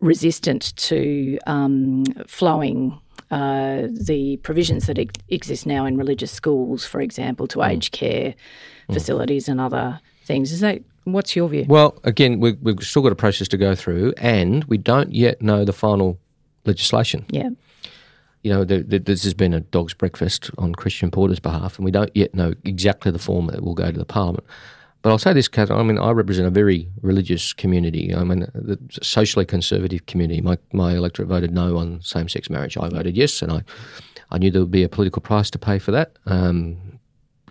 [0.00, 2.98] resistant to um, flowing
[3.30, 8.34] uh, the provisions that ex- exist now in religious schools, for example, to aged care
[8.90, 10.52] facilities and other things.
[10.52, 11.66] Is that what's your view?
[11.68, 15.42] Well, again, we, we've still got a process to go through, and we don't yet
[15.42, 16.18] know the final
[16.64, 17.26] legislation.
[17.28, 17.50] yeah,
[18.42, 21.84] You know, the, the, this has been a dog's breakfast on Christian Porter's behalf, and
[21.84, 24.44] we don't yet know exactly the form that will go to the Parliament.
[25.02, 28.14] But I'll say this, Kat, I mean, I represent a very religious community.
[28.14, 30.40] I mean, the socially conservative community.
[30.40, 32.76] My, my electorate voted no on same sex marriage.
[32.76, 33.62] I voted yes, and I,
[34.30, 36.12] I knew there would be a political price to pay for that.
[36.26, 37.00] Um,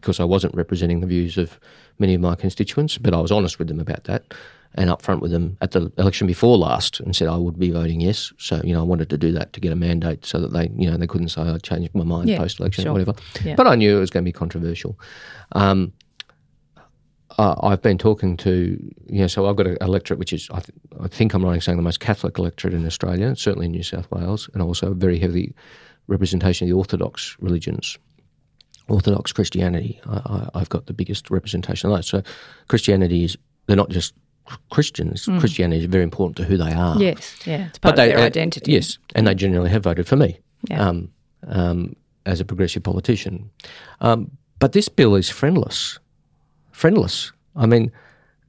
[0.01, 1.59] because I wasn't representing the views of
[1.99, 4.33] many of my constituents, but I was honest with them about that
[4.73, 8.01] and upfront with them at the election before last and said I would be voting
[8.01, 8.31] yes.
[8.37, 10.69] So, you know, I wanted to do that to get a mandate so that they,
[10.75, 12.91] you know, they couldn't say I changed my mind Yeah, post election sure.
[12.91, 13.13] or whatever.
[13.43, 13.55] Yeah.
[13.55, 14.97] But I knew it was going to be controversial.
[15.51, 15.91] Um,
[17.37, 20.59] uh, I've been talking to, you know, so I've got an electorate which is, I,
[20.59, 23.71] th- I think I'm right in saying the most Catholic electorate in Australia, certainly in
[23.71, 25.53] New South Wales, and also a very heavy
[26.07, 27.97] representation of the Orthodox religions.
[28.91, 30.17] Orthodox Christianity, I,
[30.53, 32.03] I, I've got the biggest representation of that.
[32.03, 32.21] So
[32.67, 34.13] Christianity is, they're not just
[34.69, 35.25] Christians.
[35.39, 36.97] Christianity is very important to who they are.
[36.97, 38.73] Yes, yeah, it's part of their uh, identity.
[38.73, 40.87] Yes, and they generally have voted for me Yeah.
[40.87, 41.09] um,
[41.47, 43.49] um, as a progressive politician.
[44.01, 45.99] Um, but this bill is friendless.
[46.71, 47.31] Friendless.
[47.55, 47.91] I mean,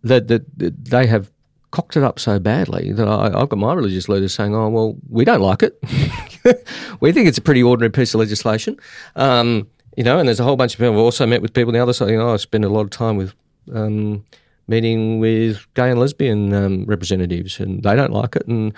[0.03, 1.31] that that that they have
[1.71, 4.97] cocked it up so badly that I, I've got my religious leaders saying, "Oh, well,
[5.09, 5.79] we don't like it.
[7.01, 8.77] we think it's a pretty ordinary piece of legislation."
[9.15, 10.95] Um, you know, and there's a whole bunch of people.
[10.95, 12.11] I've also met with people on the other side.
[12.11, 13.35] You know, I spend a lot of time with
[13.73, 14.25] um,
[14.69, 18.47] meeting with gay and lesbian um, representatives, and they don't like it.
[18.47, 18.73] And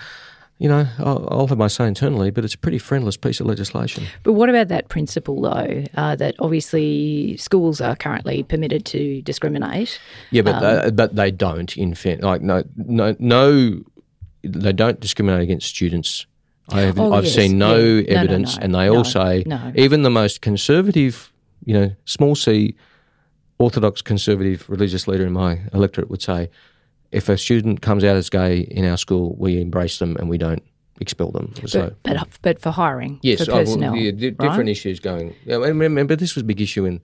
[0.57, 3.45] you know, I'll, I'll have my say internally, but it's a pretty friendless piece of
[3.45, 4.05] legislation.
[4.23, 9.99] But what about that principle, though, uh, that obviously schools are currently permitted to discriminate?
[10.31, 11.75] Yeah, but Um, uh, but they don't.
[11.75, 13.81] In fact, like no, no, no,
[14.43, 16.25] they don't discriminate against students.
[16.69, 17.81] I have, Oh, I've yes, seen no yeah.
[17.81, 19.71] No, no, evidence, no, and they no, all say no.
[19.75, 21.31] even the most conservative,
[21.63, 22.75] you know, small c,
[23.59, 26.49] orthodox conservative religious leader in my electorate would say,
[27.11, 30.37] if a student comes out as gay in our school, we embrace them and we
[30.37, 30.63] don't
[30.99, 31.53] expel them.
[31.67, 31.93] so.
[32.03, 34.37] But, but, but for hiring, Yes, for oh, well, yeah, di- right?
[34.37, 35.33] different issues going.
[35.45, 36.99] Yeah, and remember, this was a big issue in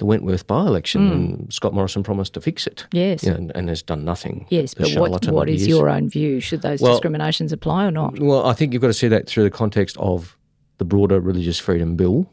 [0.00, 1.12] the Wentworth by-election, hmm.
[1.12, 2.86] and Scott Morrison promised to fix it.
[2.90, 3.22] Yes.
[3.22, 4.46] you know, and, and has done nothing.
[4.48, 6.40] Yes, but what, what is your own view?
[6.40, 8.18] Should those Well- discriminations apply or not?
[8.18, 10.36] Well, I think you've got to see that through the context of
[10.78, 12.28] the broader religious freedom bill.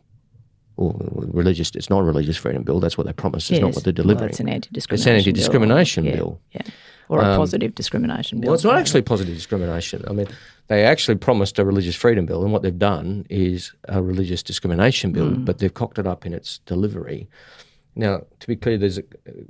[0.77, 0.95] Or
[1.33, 2.79] religious, it's not a religious freedom bill.
[2.79, 3.51] That's what they promised.
[3.51, 3.75] It's not Yes.
[3.75, 4.29] what they're Well, delivering.
[4.29, 6.13] it's an anti-discrimination It's an anti-discrimination bill.
[6.13, 6.41] bill.
[6.53, 6.71] Yeah, yeah.
[7.09, 8.49] Or a positive discrimination bill.
[8.49, 10.03] Well, it's not actually positive discrimination.
[10.07, 10.27] I mean,
[10.67, 15.11] they actually promised a religious freedom bill, and what they've done is a religious discrimination
[15.11, 15.45] bill, Hmm.
[15.45, 17.27] but they've cocked it up in its delivery.
[17.95, 19.03] Now, to be clear, there's a,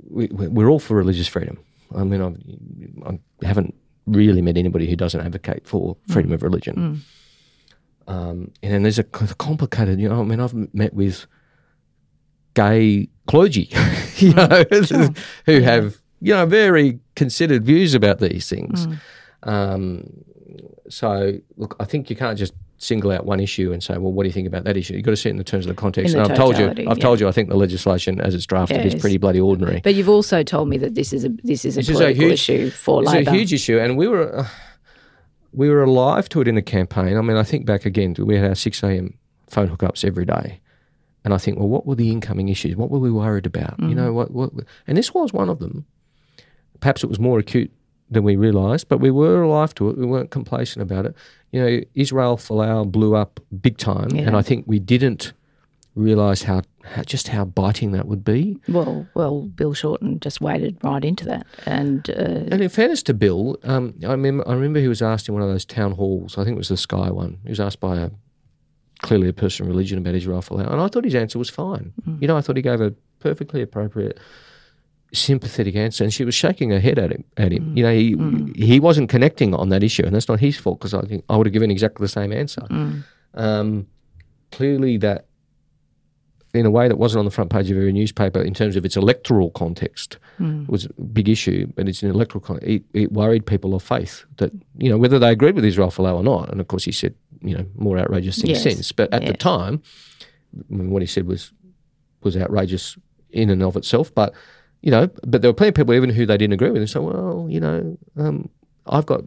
[0.08, 1.58] we, we're all for religious freedom.
[1.94, 3.74] I mean, I've, I haven't
[4.06, 7.02] really met anybody who doesn't advocate for freedom of religion.
[8.06, 11.26] Um, and then there's a complicated, you know, I mean, I've met with
[12.54, 13.70] gay clergy,
[14.16, 14.64] you know,
[15.46, 18.86] who have, you know, very considered views about these things.
[19.42, 20.24] Um,
[20.88, 24.22] so, look, I think you can't just single out one issue and say, well, what
[24.22, 24.94] do you think about that issue?
[24.94, 26.14] You've got to see it in the terms of the context.
[26.14, 26.94] The and I've told you, I've yeah.
[26.94, 29.80] told you, I think the legislation as it's drafted is pretty bloody ordinary.
[29.82, 32.12] But you've also told me that this is a this is a This is a
[32.12, 33.16] huge issue for life.
[33.16, 33.30] It's Labor.
[33.30, 34.48] a huge issue, and we were uh,
[35.52, 37.16] we were alive to it in the campaign.
[37.16, 39.18] I mean, I think back again, we had our six a.m.
[39.48, 40.60] phone hookups every day,
[41.24, 42.76] and I think, well, what were the incoming issues?
[42.76, 43.78] What were we worried about?
[43.80, 44.52] You know, what what?
[44.86, 45.84] And this was one of them.
[46.80, 47.70] Perhaps it was more acute
[48.10, 49.98] than we realised, but we were alive to it.
[49.98, 51.14] We weren't complacent about it.
[51.52, 55.32] You know, Israel Folau blew up big time, and I think we didn't
[55.94, 58.56] realise how, how just how biting that would be.
[58.68, 63.14] Well, well, Bill Shorten just waded right into that, and uh, And in fairness to
[63.14, 66.38] Bill, um, I remember I remember he was asked in one of those town halls.
[66.38, 67.38] I think it was the Sky one.
[67.42, 68.10] He was asked by a
[69.02, 71.92] clearly a person of religion about Israel Folau, and I thought his answer was fine.
[72.20, 74.18] You know, I thought he gave a perfectly appropriate,
[75.12, 77.24] sympathetic answer, and she was shaking her head at him.
[77.36, 77.76] At him, mm.
[77.76, 78.56] you know, he mm.
[78.56, 81.36] he wasn't connecting on that issue, and that's not his fault because I think I
[81.36, 82.62] would have given exactly the same answer.
[82.62, 83.04] Mm.
[83.34, 83.86] Um,
[84.50, 85.26] clearly, that
[86.54, 88.84] in a way that wasn't on the front page of every newspaper in terms of
[88.84, 90.18] its electoral context
[90.68, 94.24] was a big issue, but it's an electoral con- it, it worried people of faith
[94.38, 96.50] that you know whether they agreed with Israel Folau or not.
[96.50, 98.62] And of course, he said you know more outrageous things Yes.
[98.62, 99.82] since, but at the time,
[100.54, 101.52] I mean, what he said was
[102.22, 102.96] was outrageous
[103.30, 104.14] in and of itself.
[104.14, 104.32] But
[104.88, 106.88] you know, but there were plenty of people even who they didn't agree with, and
[106.88, 108.48] so well, you know, um,
[108.86, 109.22] I've got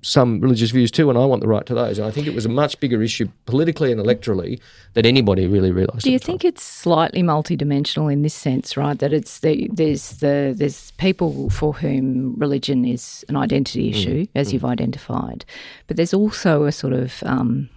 [0.00, 1.98] some religious views too, and I want the right to those.
[1.98, 4.60] And I think it was a much bigger issue politically and electorally
[4.94, 6.04] than anybody really realised.
[6.04, 6.38] Do you the time.
[6.38, 8.98] think it's slightly multidimensional in this sense, right?
[8.98, 13.94] That it's the, there's the there's people for whom religion is an identity Mm.
[13.94, 15.44] issue, as you've identified,
[15.86, 17.68] but there's also a sort of um,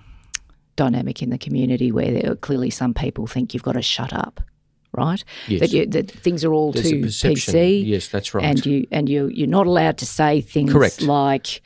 [0.77, 4.13] dynamic in the community where there are clearly some people think you've got to shut
[4.13, 4.39] up,
[4.97, 5.23] right?
[5.47, 5.59] Yes.
[5.61, 7.01] That, you, that things are all There's too.
[7.01, 7.85] PC.
[7.85, 8.43] Yes, that's right.
[8.43, 11.01] And you and you you're not allowed to say things Correct.
[11.01, 11.61] like,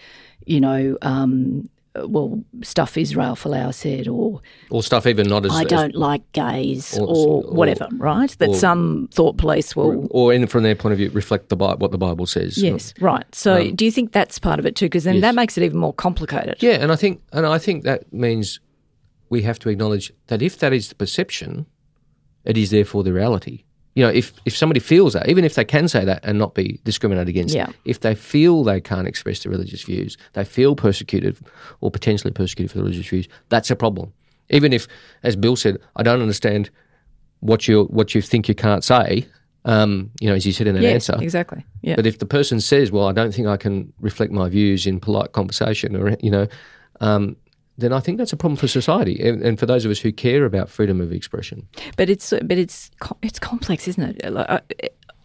[0.45, 0.97] you know.
[1.01, 1.69] Um,
[2.05, 4.39] well, stuff Israel Folau said, or
[4.69, 8.29] or stuff even not as I don't like gays or- or, or- whatever, right?
[8.37, 10.07] That or- some thought police will.
[10.09, 12.57] or in, from their point of view, reflect the Bi- what the Bible says.
[12.57, 13.25] Yes, right.
[13.35, 14.85] So do you think that's part of it too?
[14.85, 15.21] Because then Um, yes.
[15.23, 16.55] that makes it even more complicated.
[16.63, 18.61] Yeah, and I think and I think that means
[19.29, 21.65] we have to acknowledge that if that is the perception,
[22.45, 23.63] It is therefore the reality.
[23.95, 26.55] You know, if, if somebody feels that, even if they can say that and not
[26.55, 27.67] be discriminated against, Yeah.
[27.83, 31.37] if they feel they can't express their religious views, they feel persecuted
[31.81, 34.13] or potentially persecuted for their religious views, that's a problem.
[34.49, 34.87] Even if,
[35.23, 36.69] as Bill said, I don't understand
[37.41, 39.25] what you what you think you can't say,
[39.65, 41.17] um, you know, as you said in that answer.
[41.19, 41.65] exactly.
[41.81, 41.95] Yeah.
[41.95, 44.99] But if the person says, "Well, I don't think I can reflect my views in
[44.99, 46.47] polite conversation," or you know,
[46.99, 47.35] um,
[47.81, 50.11] then I think that's a problem for society and, and for those of us who
[50.11, 51.67] care about freedom of expression.
[51.97, 52.91] But it's but it's
[53.21, 54.31] it's complex, isn't it?
[54.31, 54.59] Like, uh,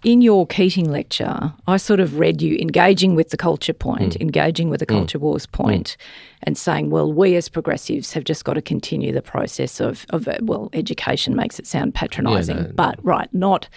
[0.05, 4.21] In your Keating lecture, I sort of read you engaging with the culture point, mm.
[4.21, 4.97] engaging with the mm.
[4.97, 5.53] culture wars mm.
[5.53, 5.97] point,
[6.42, 10.29] and saying, well, we as progressives have just got to continue the process of, of
[10.42, 13.69] well, education makes it sound patronising, no, but right, not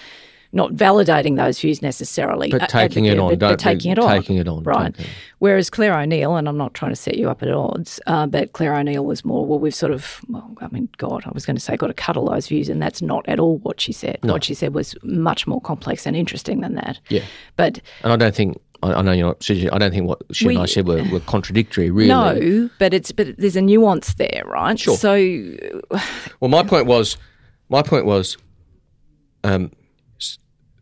[0.51, 3.99] not validating those views necessarily, But a- taking it on, but, but don't- taking it
[3.99, 4.95] on, taking it on, right?
[5.37, 8.53] Whereas Clare O'Neil, and I'm not trying to set you up at odds, uh, but
[8.53, 11.55] Clare O'Neil was more, well, we've sort of, well, I mean, God, I was going
[11.55, 14.17] to say, got to cuddle those views, and that's not at all what she said.
[14.23, 16.99] What she said was much more complex and interesting than that.
[17.09, 17.21] Yeah.
[17.55, 19.49] But And I don't think I, know you're not.
[19.73, 21.91] I don't think what she and We- I said were, were contradictory.
[21.91, 24.79] Really, no, but it's but there's a nuance there, right?
[24.79, 24.95] Sure.
[24.95, 25.13] So
[26.39, 27.17] Well, my point was,
[27.67, 28.37] my point was,
[29.43, 29.71] um,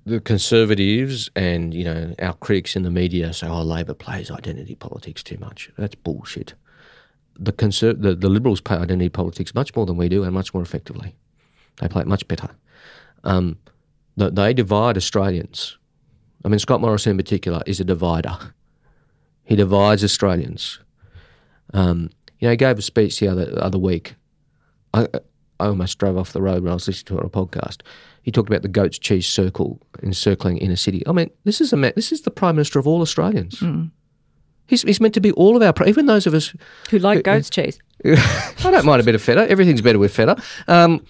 [0.08, 4.76] the conservatives and you know our critics in the media say, "Oh, Labor plays identity
[4.76, 6.54] politics too much." That's bullshit.
[7.38, 10.54] The conser- the, the Liberals play identity politics much more than we do, and much
[10.54, 11.16] more effectively.
[11.82, 12.50] They play it much better.
[13.24, 13.58] Um,
[14.18, 15.78] th- they divide Australians.
[16.46, 18.38] I mean, Scott Morrison in particular is a divider.
[19.44, 20.80] He divides Australians.
[21.74, 24.16] Um, you know, he gave a speech the other other week.
[24.94, 25.08] I,
[25.60, 27.82] I almost drove off the road when I was listening to it on a podcast.
[28.22, 31.02] He talked about the goat's cheese circle encircling inner city.
[31.08, 33.62] I mean, this is a ma- this is the prime minister of all Australians.
[34.68, 36.54] He's, he's meant to be all of our, even those of us.
[36.90, 37.80] who like goat's cheese?
[38.06, 39.50] I don't mind a bit of feta.
[39.50, 40.36] Everything's better with feta.
[40.68, 41.06] Um,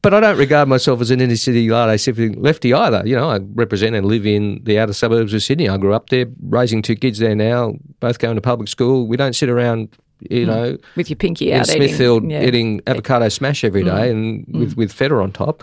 [0.00, 3.02] but I don't regard myself as an inner city latte lefty either.
[3.06, 5.68] You know, I represent and live in the outer suburbs of Sydney.
[5.68, 9.06] I grew up there, raising two kids there now, both going to public school.
[9.06, 9.96] We don't sit around,
[10.30, 10.50] you hmm.
[10.50, 12.42] know, With your pinky in out Smithfield eating, yeah.
[12.42, 13.88] Eating avocado smash every hmm.
[13.88, 14.60] day and hmm.
[14.60, 15.62] with, with feta on top.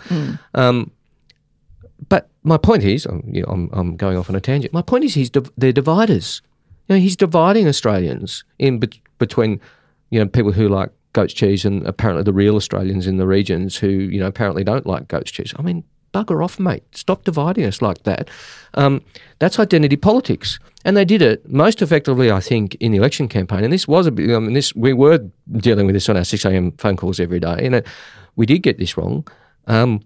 [0.54, 0.90] Um,
[2.08, 4.72] but my point is, I'm, you know, I'm, I'm going off on a tangent.
[4.72, 6.42] My point is, he's div- they're dividers.
[6.88, 9.60] You know, he's dividing Australians in bet- between,
[10.10, 13.76] you know, people who like goat's cheese and apparently the real Australians in the regions
[13.76, 15.54] who, you know, apparently don't like goat's cheese.
[15.56, 16.84] I mean, bugger off, mate.
[16.92, 18.28] Stop dividing us like that.
[18.74, 19.02] Um,
[19.38, 20.58] that's identity politics.
[20.84, 23.64] And they did it most effectively, I think, in the election campaign.
[23.64, 25.18] And this was a bit, I mean, this, we were
[25.52, 26.72] dealing with this on our 6 a.m.
[26.72, 27.56] phone calls every day.
[27.60, 27.86] And it,
[28.36, 29.26] we did get this wrong
[29.66, 30.00] um,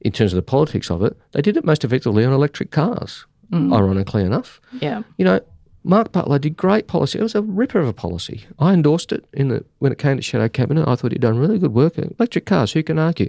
[0.00, 1.16] in terms of the politics of it.
[1.32, 4.60] They did it most effectively on electric cars, ironically enough.
[4.80, 5.02] Yeah.
[5.18, 5.40] You know,
[5.84, 7.18] Mark Butler did great policy.
[7.18, 8.46] It was a ripper of a policy.
[8.58, 10.86] I endorsed it in the when it came to shadow cabinet.
[10.86, 11.98] I thought he'd done really good work.
[11.98, 13.28] Electric cars, who can argue?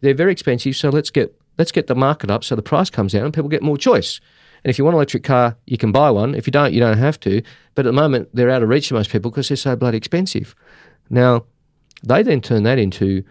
[0.00, 3.12] They're very expensive, so let's get let's get the market up so the price comes
[3.12, 4.20] down and people get more choice.
[4.64, 6.34] And if you want an electric car, you can buy one.
[6.34, 7.42] If you don't, you don't have to.
[7.74, 9.98] But at the moment, they're out of reach for most people because they're so bloody
[9.98, 10.54] expensive.
[11.10, 11.44] Now,
[12.02, 13.24] they then turn that into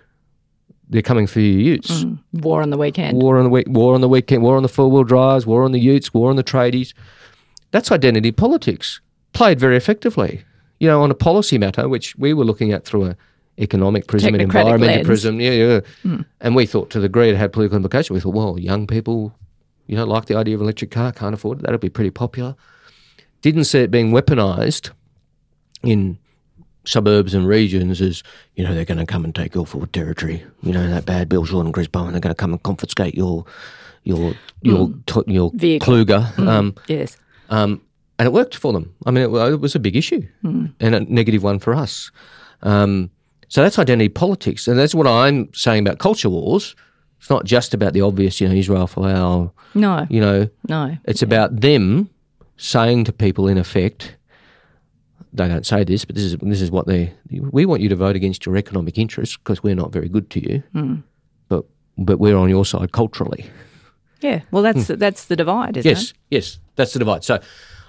[0.89, 2.03] they're coming for your utes.
[2.03, 2.19] Mm.
[2.33, 3.17] War on the weekend.
[3.21, 5.63] War on the week, war on the weekend, war on the four wheel drives, war
[5.63, 6.93] on the utes, war on the tradies.
[7.71, 9.01] That's identity politics
[9.33, 10.43] played very effectively.
[10.79, 13.17] You know, on a policy matter, which we were looking at through a
[13.57, 15.05] economic prism and environmental lens.
[15.05, 15.39] prism.
[15.39, 16.17] Yeah, yeah.
[16.41, 19.33] And we thought to the degree it had political implication, we thought, well, young people,
[19.87, 21.63] you know, like the idea of an electric car, can't afford it.
[21.63, 22.55] That'll be pretty popular.
[23.41, 24.91] Didn't see it being weaponized
[25.83, 26.17] in
[26.85, 28.23] suburbs and regions as,
[28.55, 30.43] you know, they're going to come and take your Ford Territory.
[30.61, 33.15] You know, that bad Bill Shorten and Chris Bowen, they're going to come and confiscate
[33.15, 33.45] your
[34.03, 35.93] your your t- your Vehicle.
[35.93, 36.37] Kluger.
[36.39, 37.17] Um, yes.
[37.49, 37.81] um,
[38.19, 38.93] and it worked for them.
[39.05, 40.27] I mean, it, it was a big issue
[40.79, 42.11] and a negative one for us.
[42.61, 43.09] Um,
[43.47, 46.75] so that's identity politics, and that's what I'm saying about culture wars.
[47.19, 50.05] It's not just about the obvious, you know, Israel Folau, No.
[50.09, 50.97] you know, No.
[51.05, 52.09] it's about them
[52.57, 54.15] saying to people, in effect,
[55.31, 57.13] they don't say this, but this is this is what they.
[57.29, 60.39] We want you to vote against your economic interests because we're not very good to
[60.39, 60.63] you,
[61.47, 61.65] but
[61.97, 63.45] but we're on your side culturally.
[64.21, 64.41] Yeah.
[64.51, 65.89] Well, that's that's the divide, isn't.
[65.89, 66.13] Yes, it?
[66.29, 67.23] yes, that's the divide.
[67.23, 67.39] So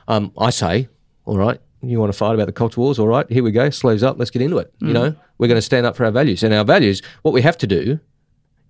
[0.08, 0.88] um, I say,
[1.26, 2.98] all right, you want to fight about the culture wars?
[2.98, 4.72] All right, here we go, sleeves up, let's get into it.
[4.78, 4.92] You mm.
[4.92, 6.42] know, we're going to stand up for our values.
[6.42, 7.98] And our values, what we have to do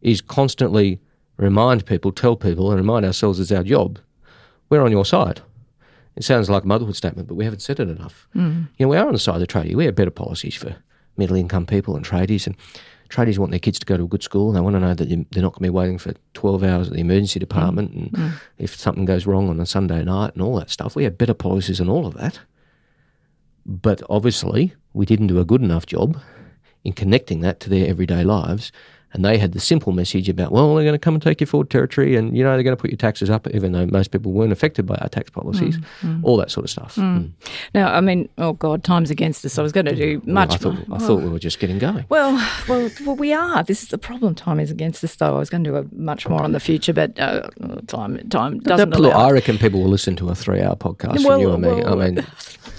[0.03, 1.01] is constantly
[1.37, 3.99] remind people, tell people, and remind ourselves it's our job.
[4.69, 5.41] We're on your side.
[6.17, 8.29] It sounds like a motherhood statement, but we haven't said it enough.
[8.37, 8.69] Mm.
[8.79, 9.75] You know, we are on the side of the tradie.
[9.75, 10.77] We have better policies for
[11.17, 12.57] middle income people and tradies, and
[13.09, 14.95] tradies want their kids to go to a good school, and they want to know
[14.95, 18.13] that they're not going to be waiting for 12 hours at the emergency department, and
[18.13, 18.33] mm.
[18.59, 20.95] if something goes wrong on a Sunday night and all that stuff.
[20.95, 22.41] We have better policies and all of that.
[23.67, 26.19] But obviously, we didn't do a good enough job
[26.85, 28.71] in connecting that to their everyday lives.
[29.15, 31.47] And they had the simple message about, well, they're going to come and take your
[31.47, 34.11] Ford Territory and, you know, they're going to put your taxes up, even though most
[34.11, 36.97] people weren't affected by our tax policies, Mm, all that sort of stuff.
[36.97, 37.31] Mm.
[37.77, 39.57] Now, I mean, oh God, time's against us.
[39.57, 40.99] I was going to do Well, much I thought, more.
[40.99, 42.05] I thought we were just getting going.
[42.09, 42.33] Well,
[42.69, 43.63] well, well, we are.
[43.63, 44.35] This is the problem.
[44.35, 45.37] Time is against us, though.
[45.37, 47.49] I was going to do a much more on the future, but uh,
[47.87, 49.11] time time doesn't That- allow.
[49.11, 51.69] I reckon people will listen to a three-hour podcast Well, from you and me.
[51.69, 52.27] well, I mean,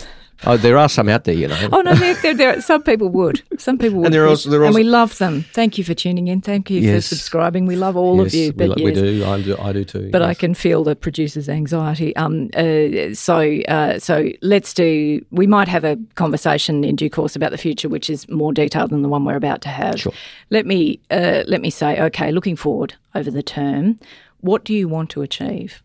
[0.46, 1.70] oh, there are some out there, you know.
[1.72, 3.42] Oh no, there, there, there, some people would.
[3.58, 4.06] Some people would.
[4.08, 5.46] And there are also- there are and we love them.
[5.54, 6.42] Thank you for tuning in.
[6.42, 6.96] Thank you Yes.
[7.10, 7.66] for subscribing.
[7.66, 8.46] We love all Yes, of you.
[8.48, 9.00] we, But lo- we yes.
[9.00, 9.26] do.
[9.26, 9.58] I do.
[9.60, 10.10] I do too.
[10.12, 12.16] But I can feel the producer's anxiety.
[12.16, 15.24] Um, uh, so, uh, so let's do.
[15.32, 18.92] We might have a conversation in due course about the future, which is more detailed
[18.92, 20.00] than the one we're about to have.
[20.00, 20.14] Sure.
[20.50, 24.00] Let me uh, let me say, okay, looking forward over the term,
[24.42, 25.82] what do you want to achieve?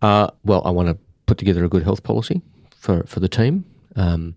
[0.00, 2.42] Uh, well, I want to put together a good health policy
[2.82, 3.64] for, for the team.
[3.94, 4.34] Um,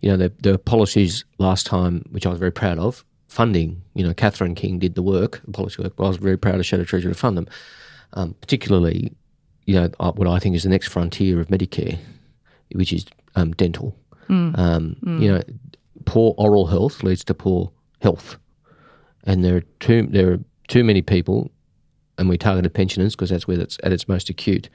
[0.00, 4.04] you know, the, the policies last time, which I was very proud of, funding, you
[4.04, 6.66] know, Catherine King did the work, the policy work, but I was very proud of
[6.66, 7.48] Shadow Treasurer to fund them.
[8.12, 9.12] Um, particularly,
[9.66, 11.98] you know, uh, what I think is the next frontier of Medicare,
[12.72, 13.96] which is um, dental.
[14.28, 15.42] Um, You know,
[16.04, 18.36] poor oral health leads to poor health.
[19.24, 21.50] And there are too, there are too many people,
[22.16, 24.70] and we targeted pensioners because that's where it's at its most acute,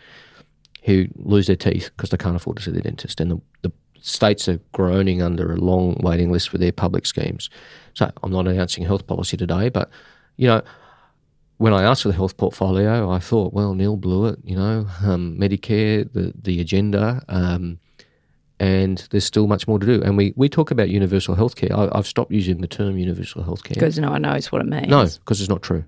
[0.84, 3.19] who lose their teeth because they can't afford to see their dentist.
[3.19, 3.71] And the, the
[4.01, 7.49] states are groaning under a long waiting list for their public schemes.
[7.93, 9.89] So I'm not announcing health policy today, but,
[10.36, 10.61] you know,
[11.57, 15.38] when I asked for the health portfolio, I thought, well, Neal Blewett, you know, um,
[15.39, 17.79] Medicare, the, the agenda, um,
[18.59, 20.01] and there's still much more to do.
[20.01, 21.71] And we, we talk about universal healthcare.
[21.71, 23.75] I, I've stopped using the term universal healthcare.
[23.75, 24.88] Because no one knows what it means.
[24.88, 25.86] No, because it's not true.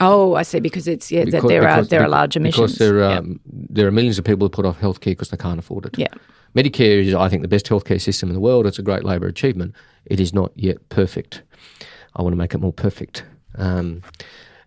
[0.00, 0.60] Oh, I see.
[0.60, 2.72] Because it's yeah, that Because- there are there are large emissions.
[2.72, 3.18] Because there are, Yeah.
[3.18, 5.98] um, there are millions of people who put off healthcare because they can't afford it.
[5.98, 6.08] Yeah.
[6.56, 8.66] Medicare is, I think, the best healthcare system in the world.
[8.66, 9.74] It's a great Labor achievement.
[10.06, 11.42] It is not yet perfect.
[12.16, 13.24] I want to make it more perfect.
[13.56, 14.02] Um,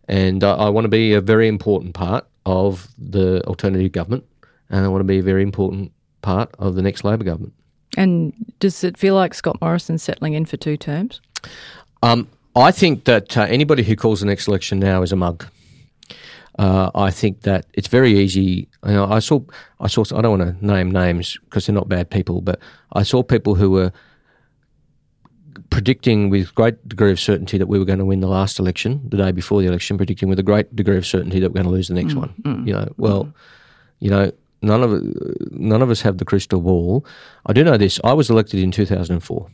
[0.07, 4.25] and I, I want to be a very important part of the alternative government,
[4.69, 7.53] and I want to be a very important part of the next Labor government.
[7.95, 11.21] And does it feel like Scott Morrison settling in for two terms?
[12.03, 12.27] Um,
[12.57, 15.45] I think that uh, anybody who calls the next election now is a mug.
[16.57, 18.67] Uh, I think that it's very easy.
[18.83, 19.41] You know, I saw,
[19.79, 20.03] I saw.
[20.15, 22.59] I don't want to name names because they're not bad people, but
[22.93, 23.91] I saw people who were
[25.69, 29.01] predicting with great degree of certainty that we were going to win the last election,
[29.09, 31.65] the day before the election, predicting with a great degree of certainty that we're going
[31.65, 32.33] to lose the next one.
[32.65, 33.31] You know, well,
[33.99, 34.31] you know,
[34.63, 35.03] none of
[35.51, 37.05] none of us have the crystal ball.
[37.45, 37.99] I do know this.
[38.03, 39.47] I was elected in two thousand and four.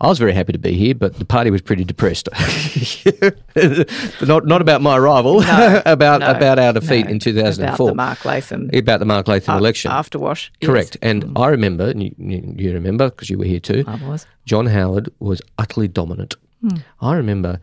[0.00, 2.28] I was very happy to be here, but the party was pretty depressed.
[4.26, 5.42] not not about my arrival,
[5.86, 9.00] about no, about our defeat no, in two thousand and About the Mark Latham about
[9.00, 9.90] the Mark Latham election.
[9.90, 10.50] afterwash.
[10.60, 10.68] yes.
[10.68, 10.96] Correct.
[11.02, 11.40] And mm.
[11.40, 13.84] I remember, and you, you remember because you were here too.
[13.86, 14.26] I was.
[14.44, 16.34] John Howard was utterly dominant.
[16.60, 16.78] Hmm.
[17.00, 17.60] I remember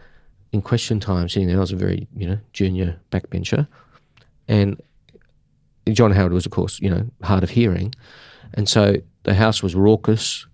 [0.51, 1.58] in question time sitting there.
[1.58, 3.68] I was a very you know junior backbencher,
[4.47, 4.82] and
[5.89, 7.93] John Howard was of course you know hard of hearing,
[8.53, 10.47] and so the house was raucous.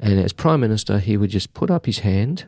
[0.00, 2.46] And as prime minister, he would just put up his hand,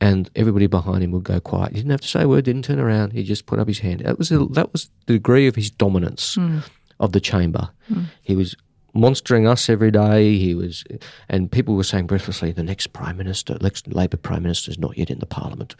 [0.00, 1.70] and everybody behind him would go quiet.
[1.72, 2.44] He didn't have to say a word.
[2.44, 3.12] Didn't turn around.
[3.12, 4.00] He just put up his hand.
[4.00, 6.36] That was a, that was the degree of his dominance
[7.00, 7.70] of the chamber.
[8.22, 8.54] He was
[8.96, 10.38] monstering us every day.
[10.38, 10.84] He was,
[11.28, 14.96] and people were saying breathlessly, "The next prime minister, next Labor prime minister, is not
[14.96, 15.74] yet in the parliament."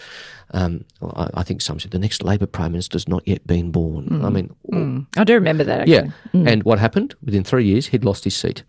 [0.52, 3.70] Um, I, I think some said the next Labor prime minister has not yet been
[3.70, 4.24] born.
[4.24, 5.06] I mean, Mm.
[5.16, 5.80] I do remember that.
[5.82, 6.12] Actually.
[6.32, 6.50] yeah.
[6.50, 7.14] And what happened?
[7.22, 8.64] Within three years, he'd lost his seat.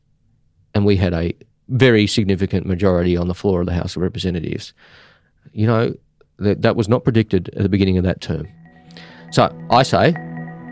[0.76, 1.34] And we had a
[1.70, 4.74] very significant majority on the floor of the House of Representatives.
[5.53, 5.95] You know,
[6.39, 8.47] that, that was not predicted at the beginning of that term.
[9.32, 10.16] So I say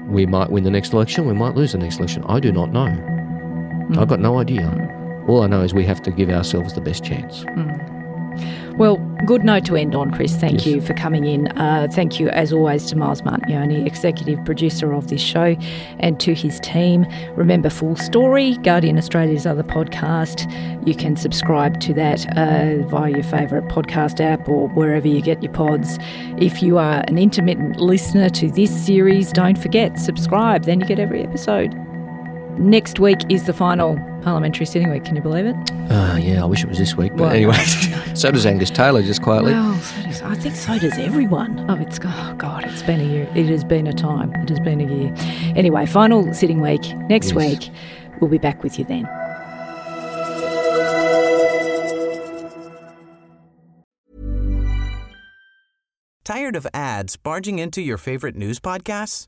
[0.08, 2.24] we might win the next election, we might lose the next election.
[2.26, 2.90] I do not know.
[2.90, 4.00] Hmm.
[4.00, 4.68] I've got no idea.
[5.28, 7.44] All I know is we have to give ourselves the best chance.
[7.44, 7.72] Hmm.
[8.78, 8.98] Well,
[9.28, 10.36] good note to end on, Chris.
[10.36, 11.48] Thank you for coming in.
[11.60, 15.56] Uh, thank you, as always, to Miles Martignoni, executive producer of this show,
[16.00, 17.06] and to his team.
[17.36, 20.50] Remember, Full Story, Guardian Australia's other podcast.
[20.88, 25.44] You can subscribe to that uh, via your favourite podcast app or wherever you get
[25.44, 26.00] your pods.
[26.40, 30.98] If you are an intermittent listener to this series, don't forget, subscribe, then you get
[30.98, 31.76] every episode.
[32.58, 35.04] Next week is the final parliamentary sitting week.
[35.06, 35.56] Can you believe it?
[35.92, 37.12] Uh, yeah, I wish it was this week.
[37.14, 37.56] But Well, anyway,
[38.16, 39.52] so does Angus Taylor, just quietly.
[39.54, 41.66] Well, so does, I think so does everyone.
[41.70, 43.28] Oh, it's oh God, it's been a year.
[43.36, 44.34] It has been a time.
[44.36, 45.14] It has been a year.
[45.56, 47.36] Anyway, final sitting week next Yes.
[47.36, 47.70] week.
[48.22, 49.08] We'll be back with you then.
[56.24, 59.28] Tired of ads barging into your favorite news podcasts?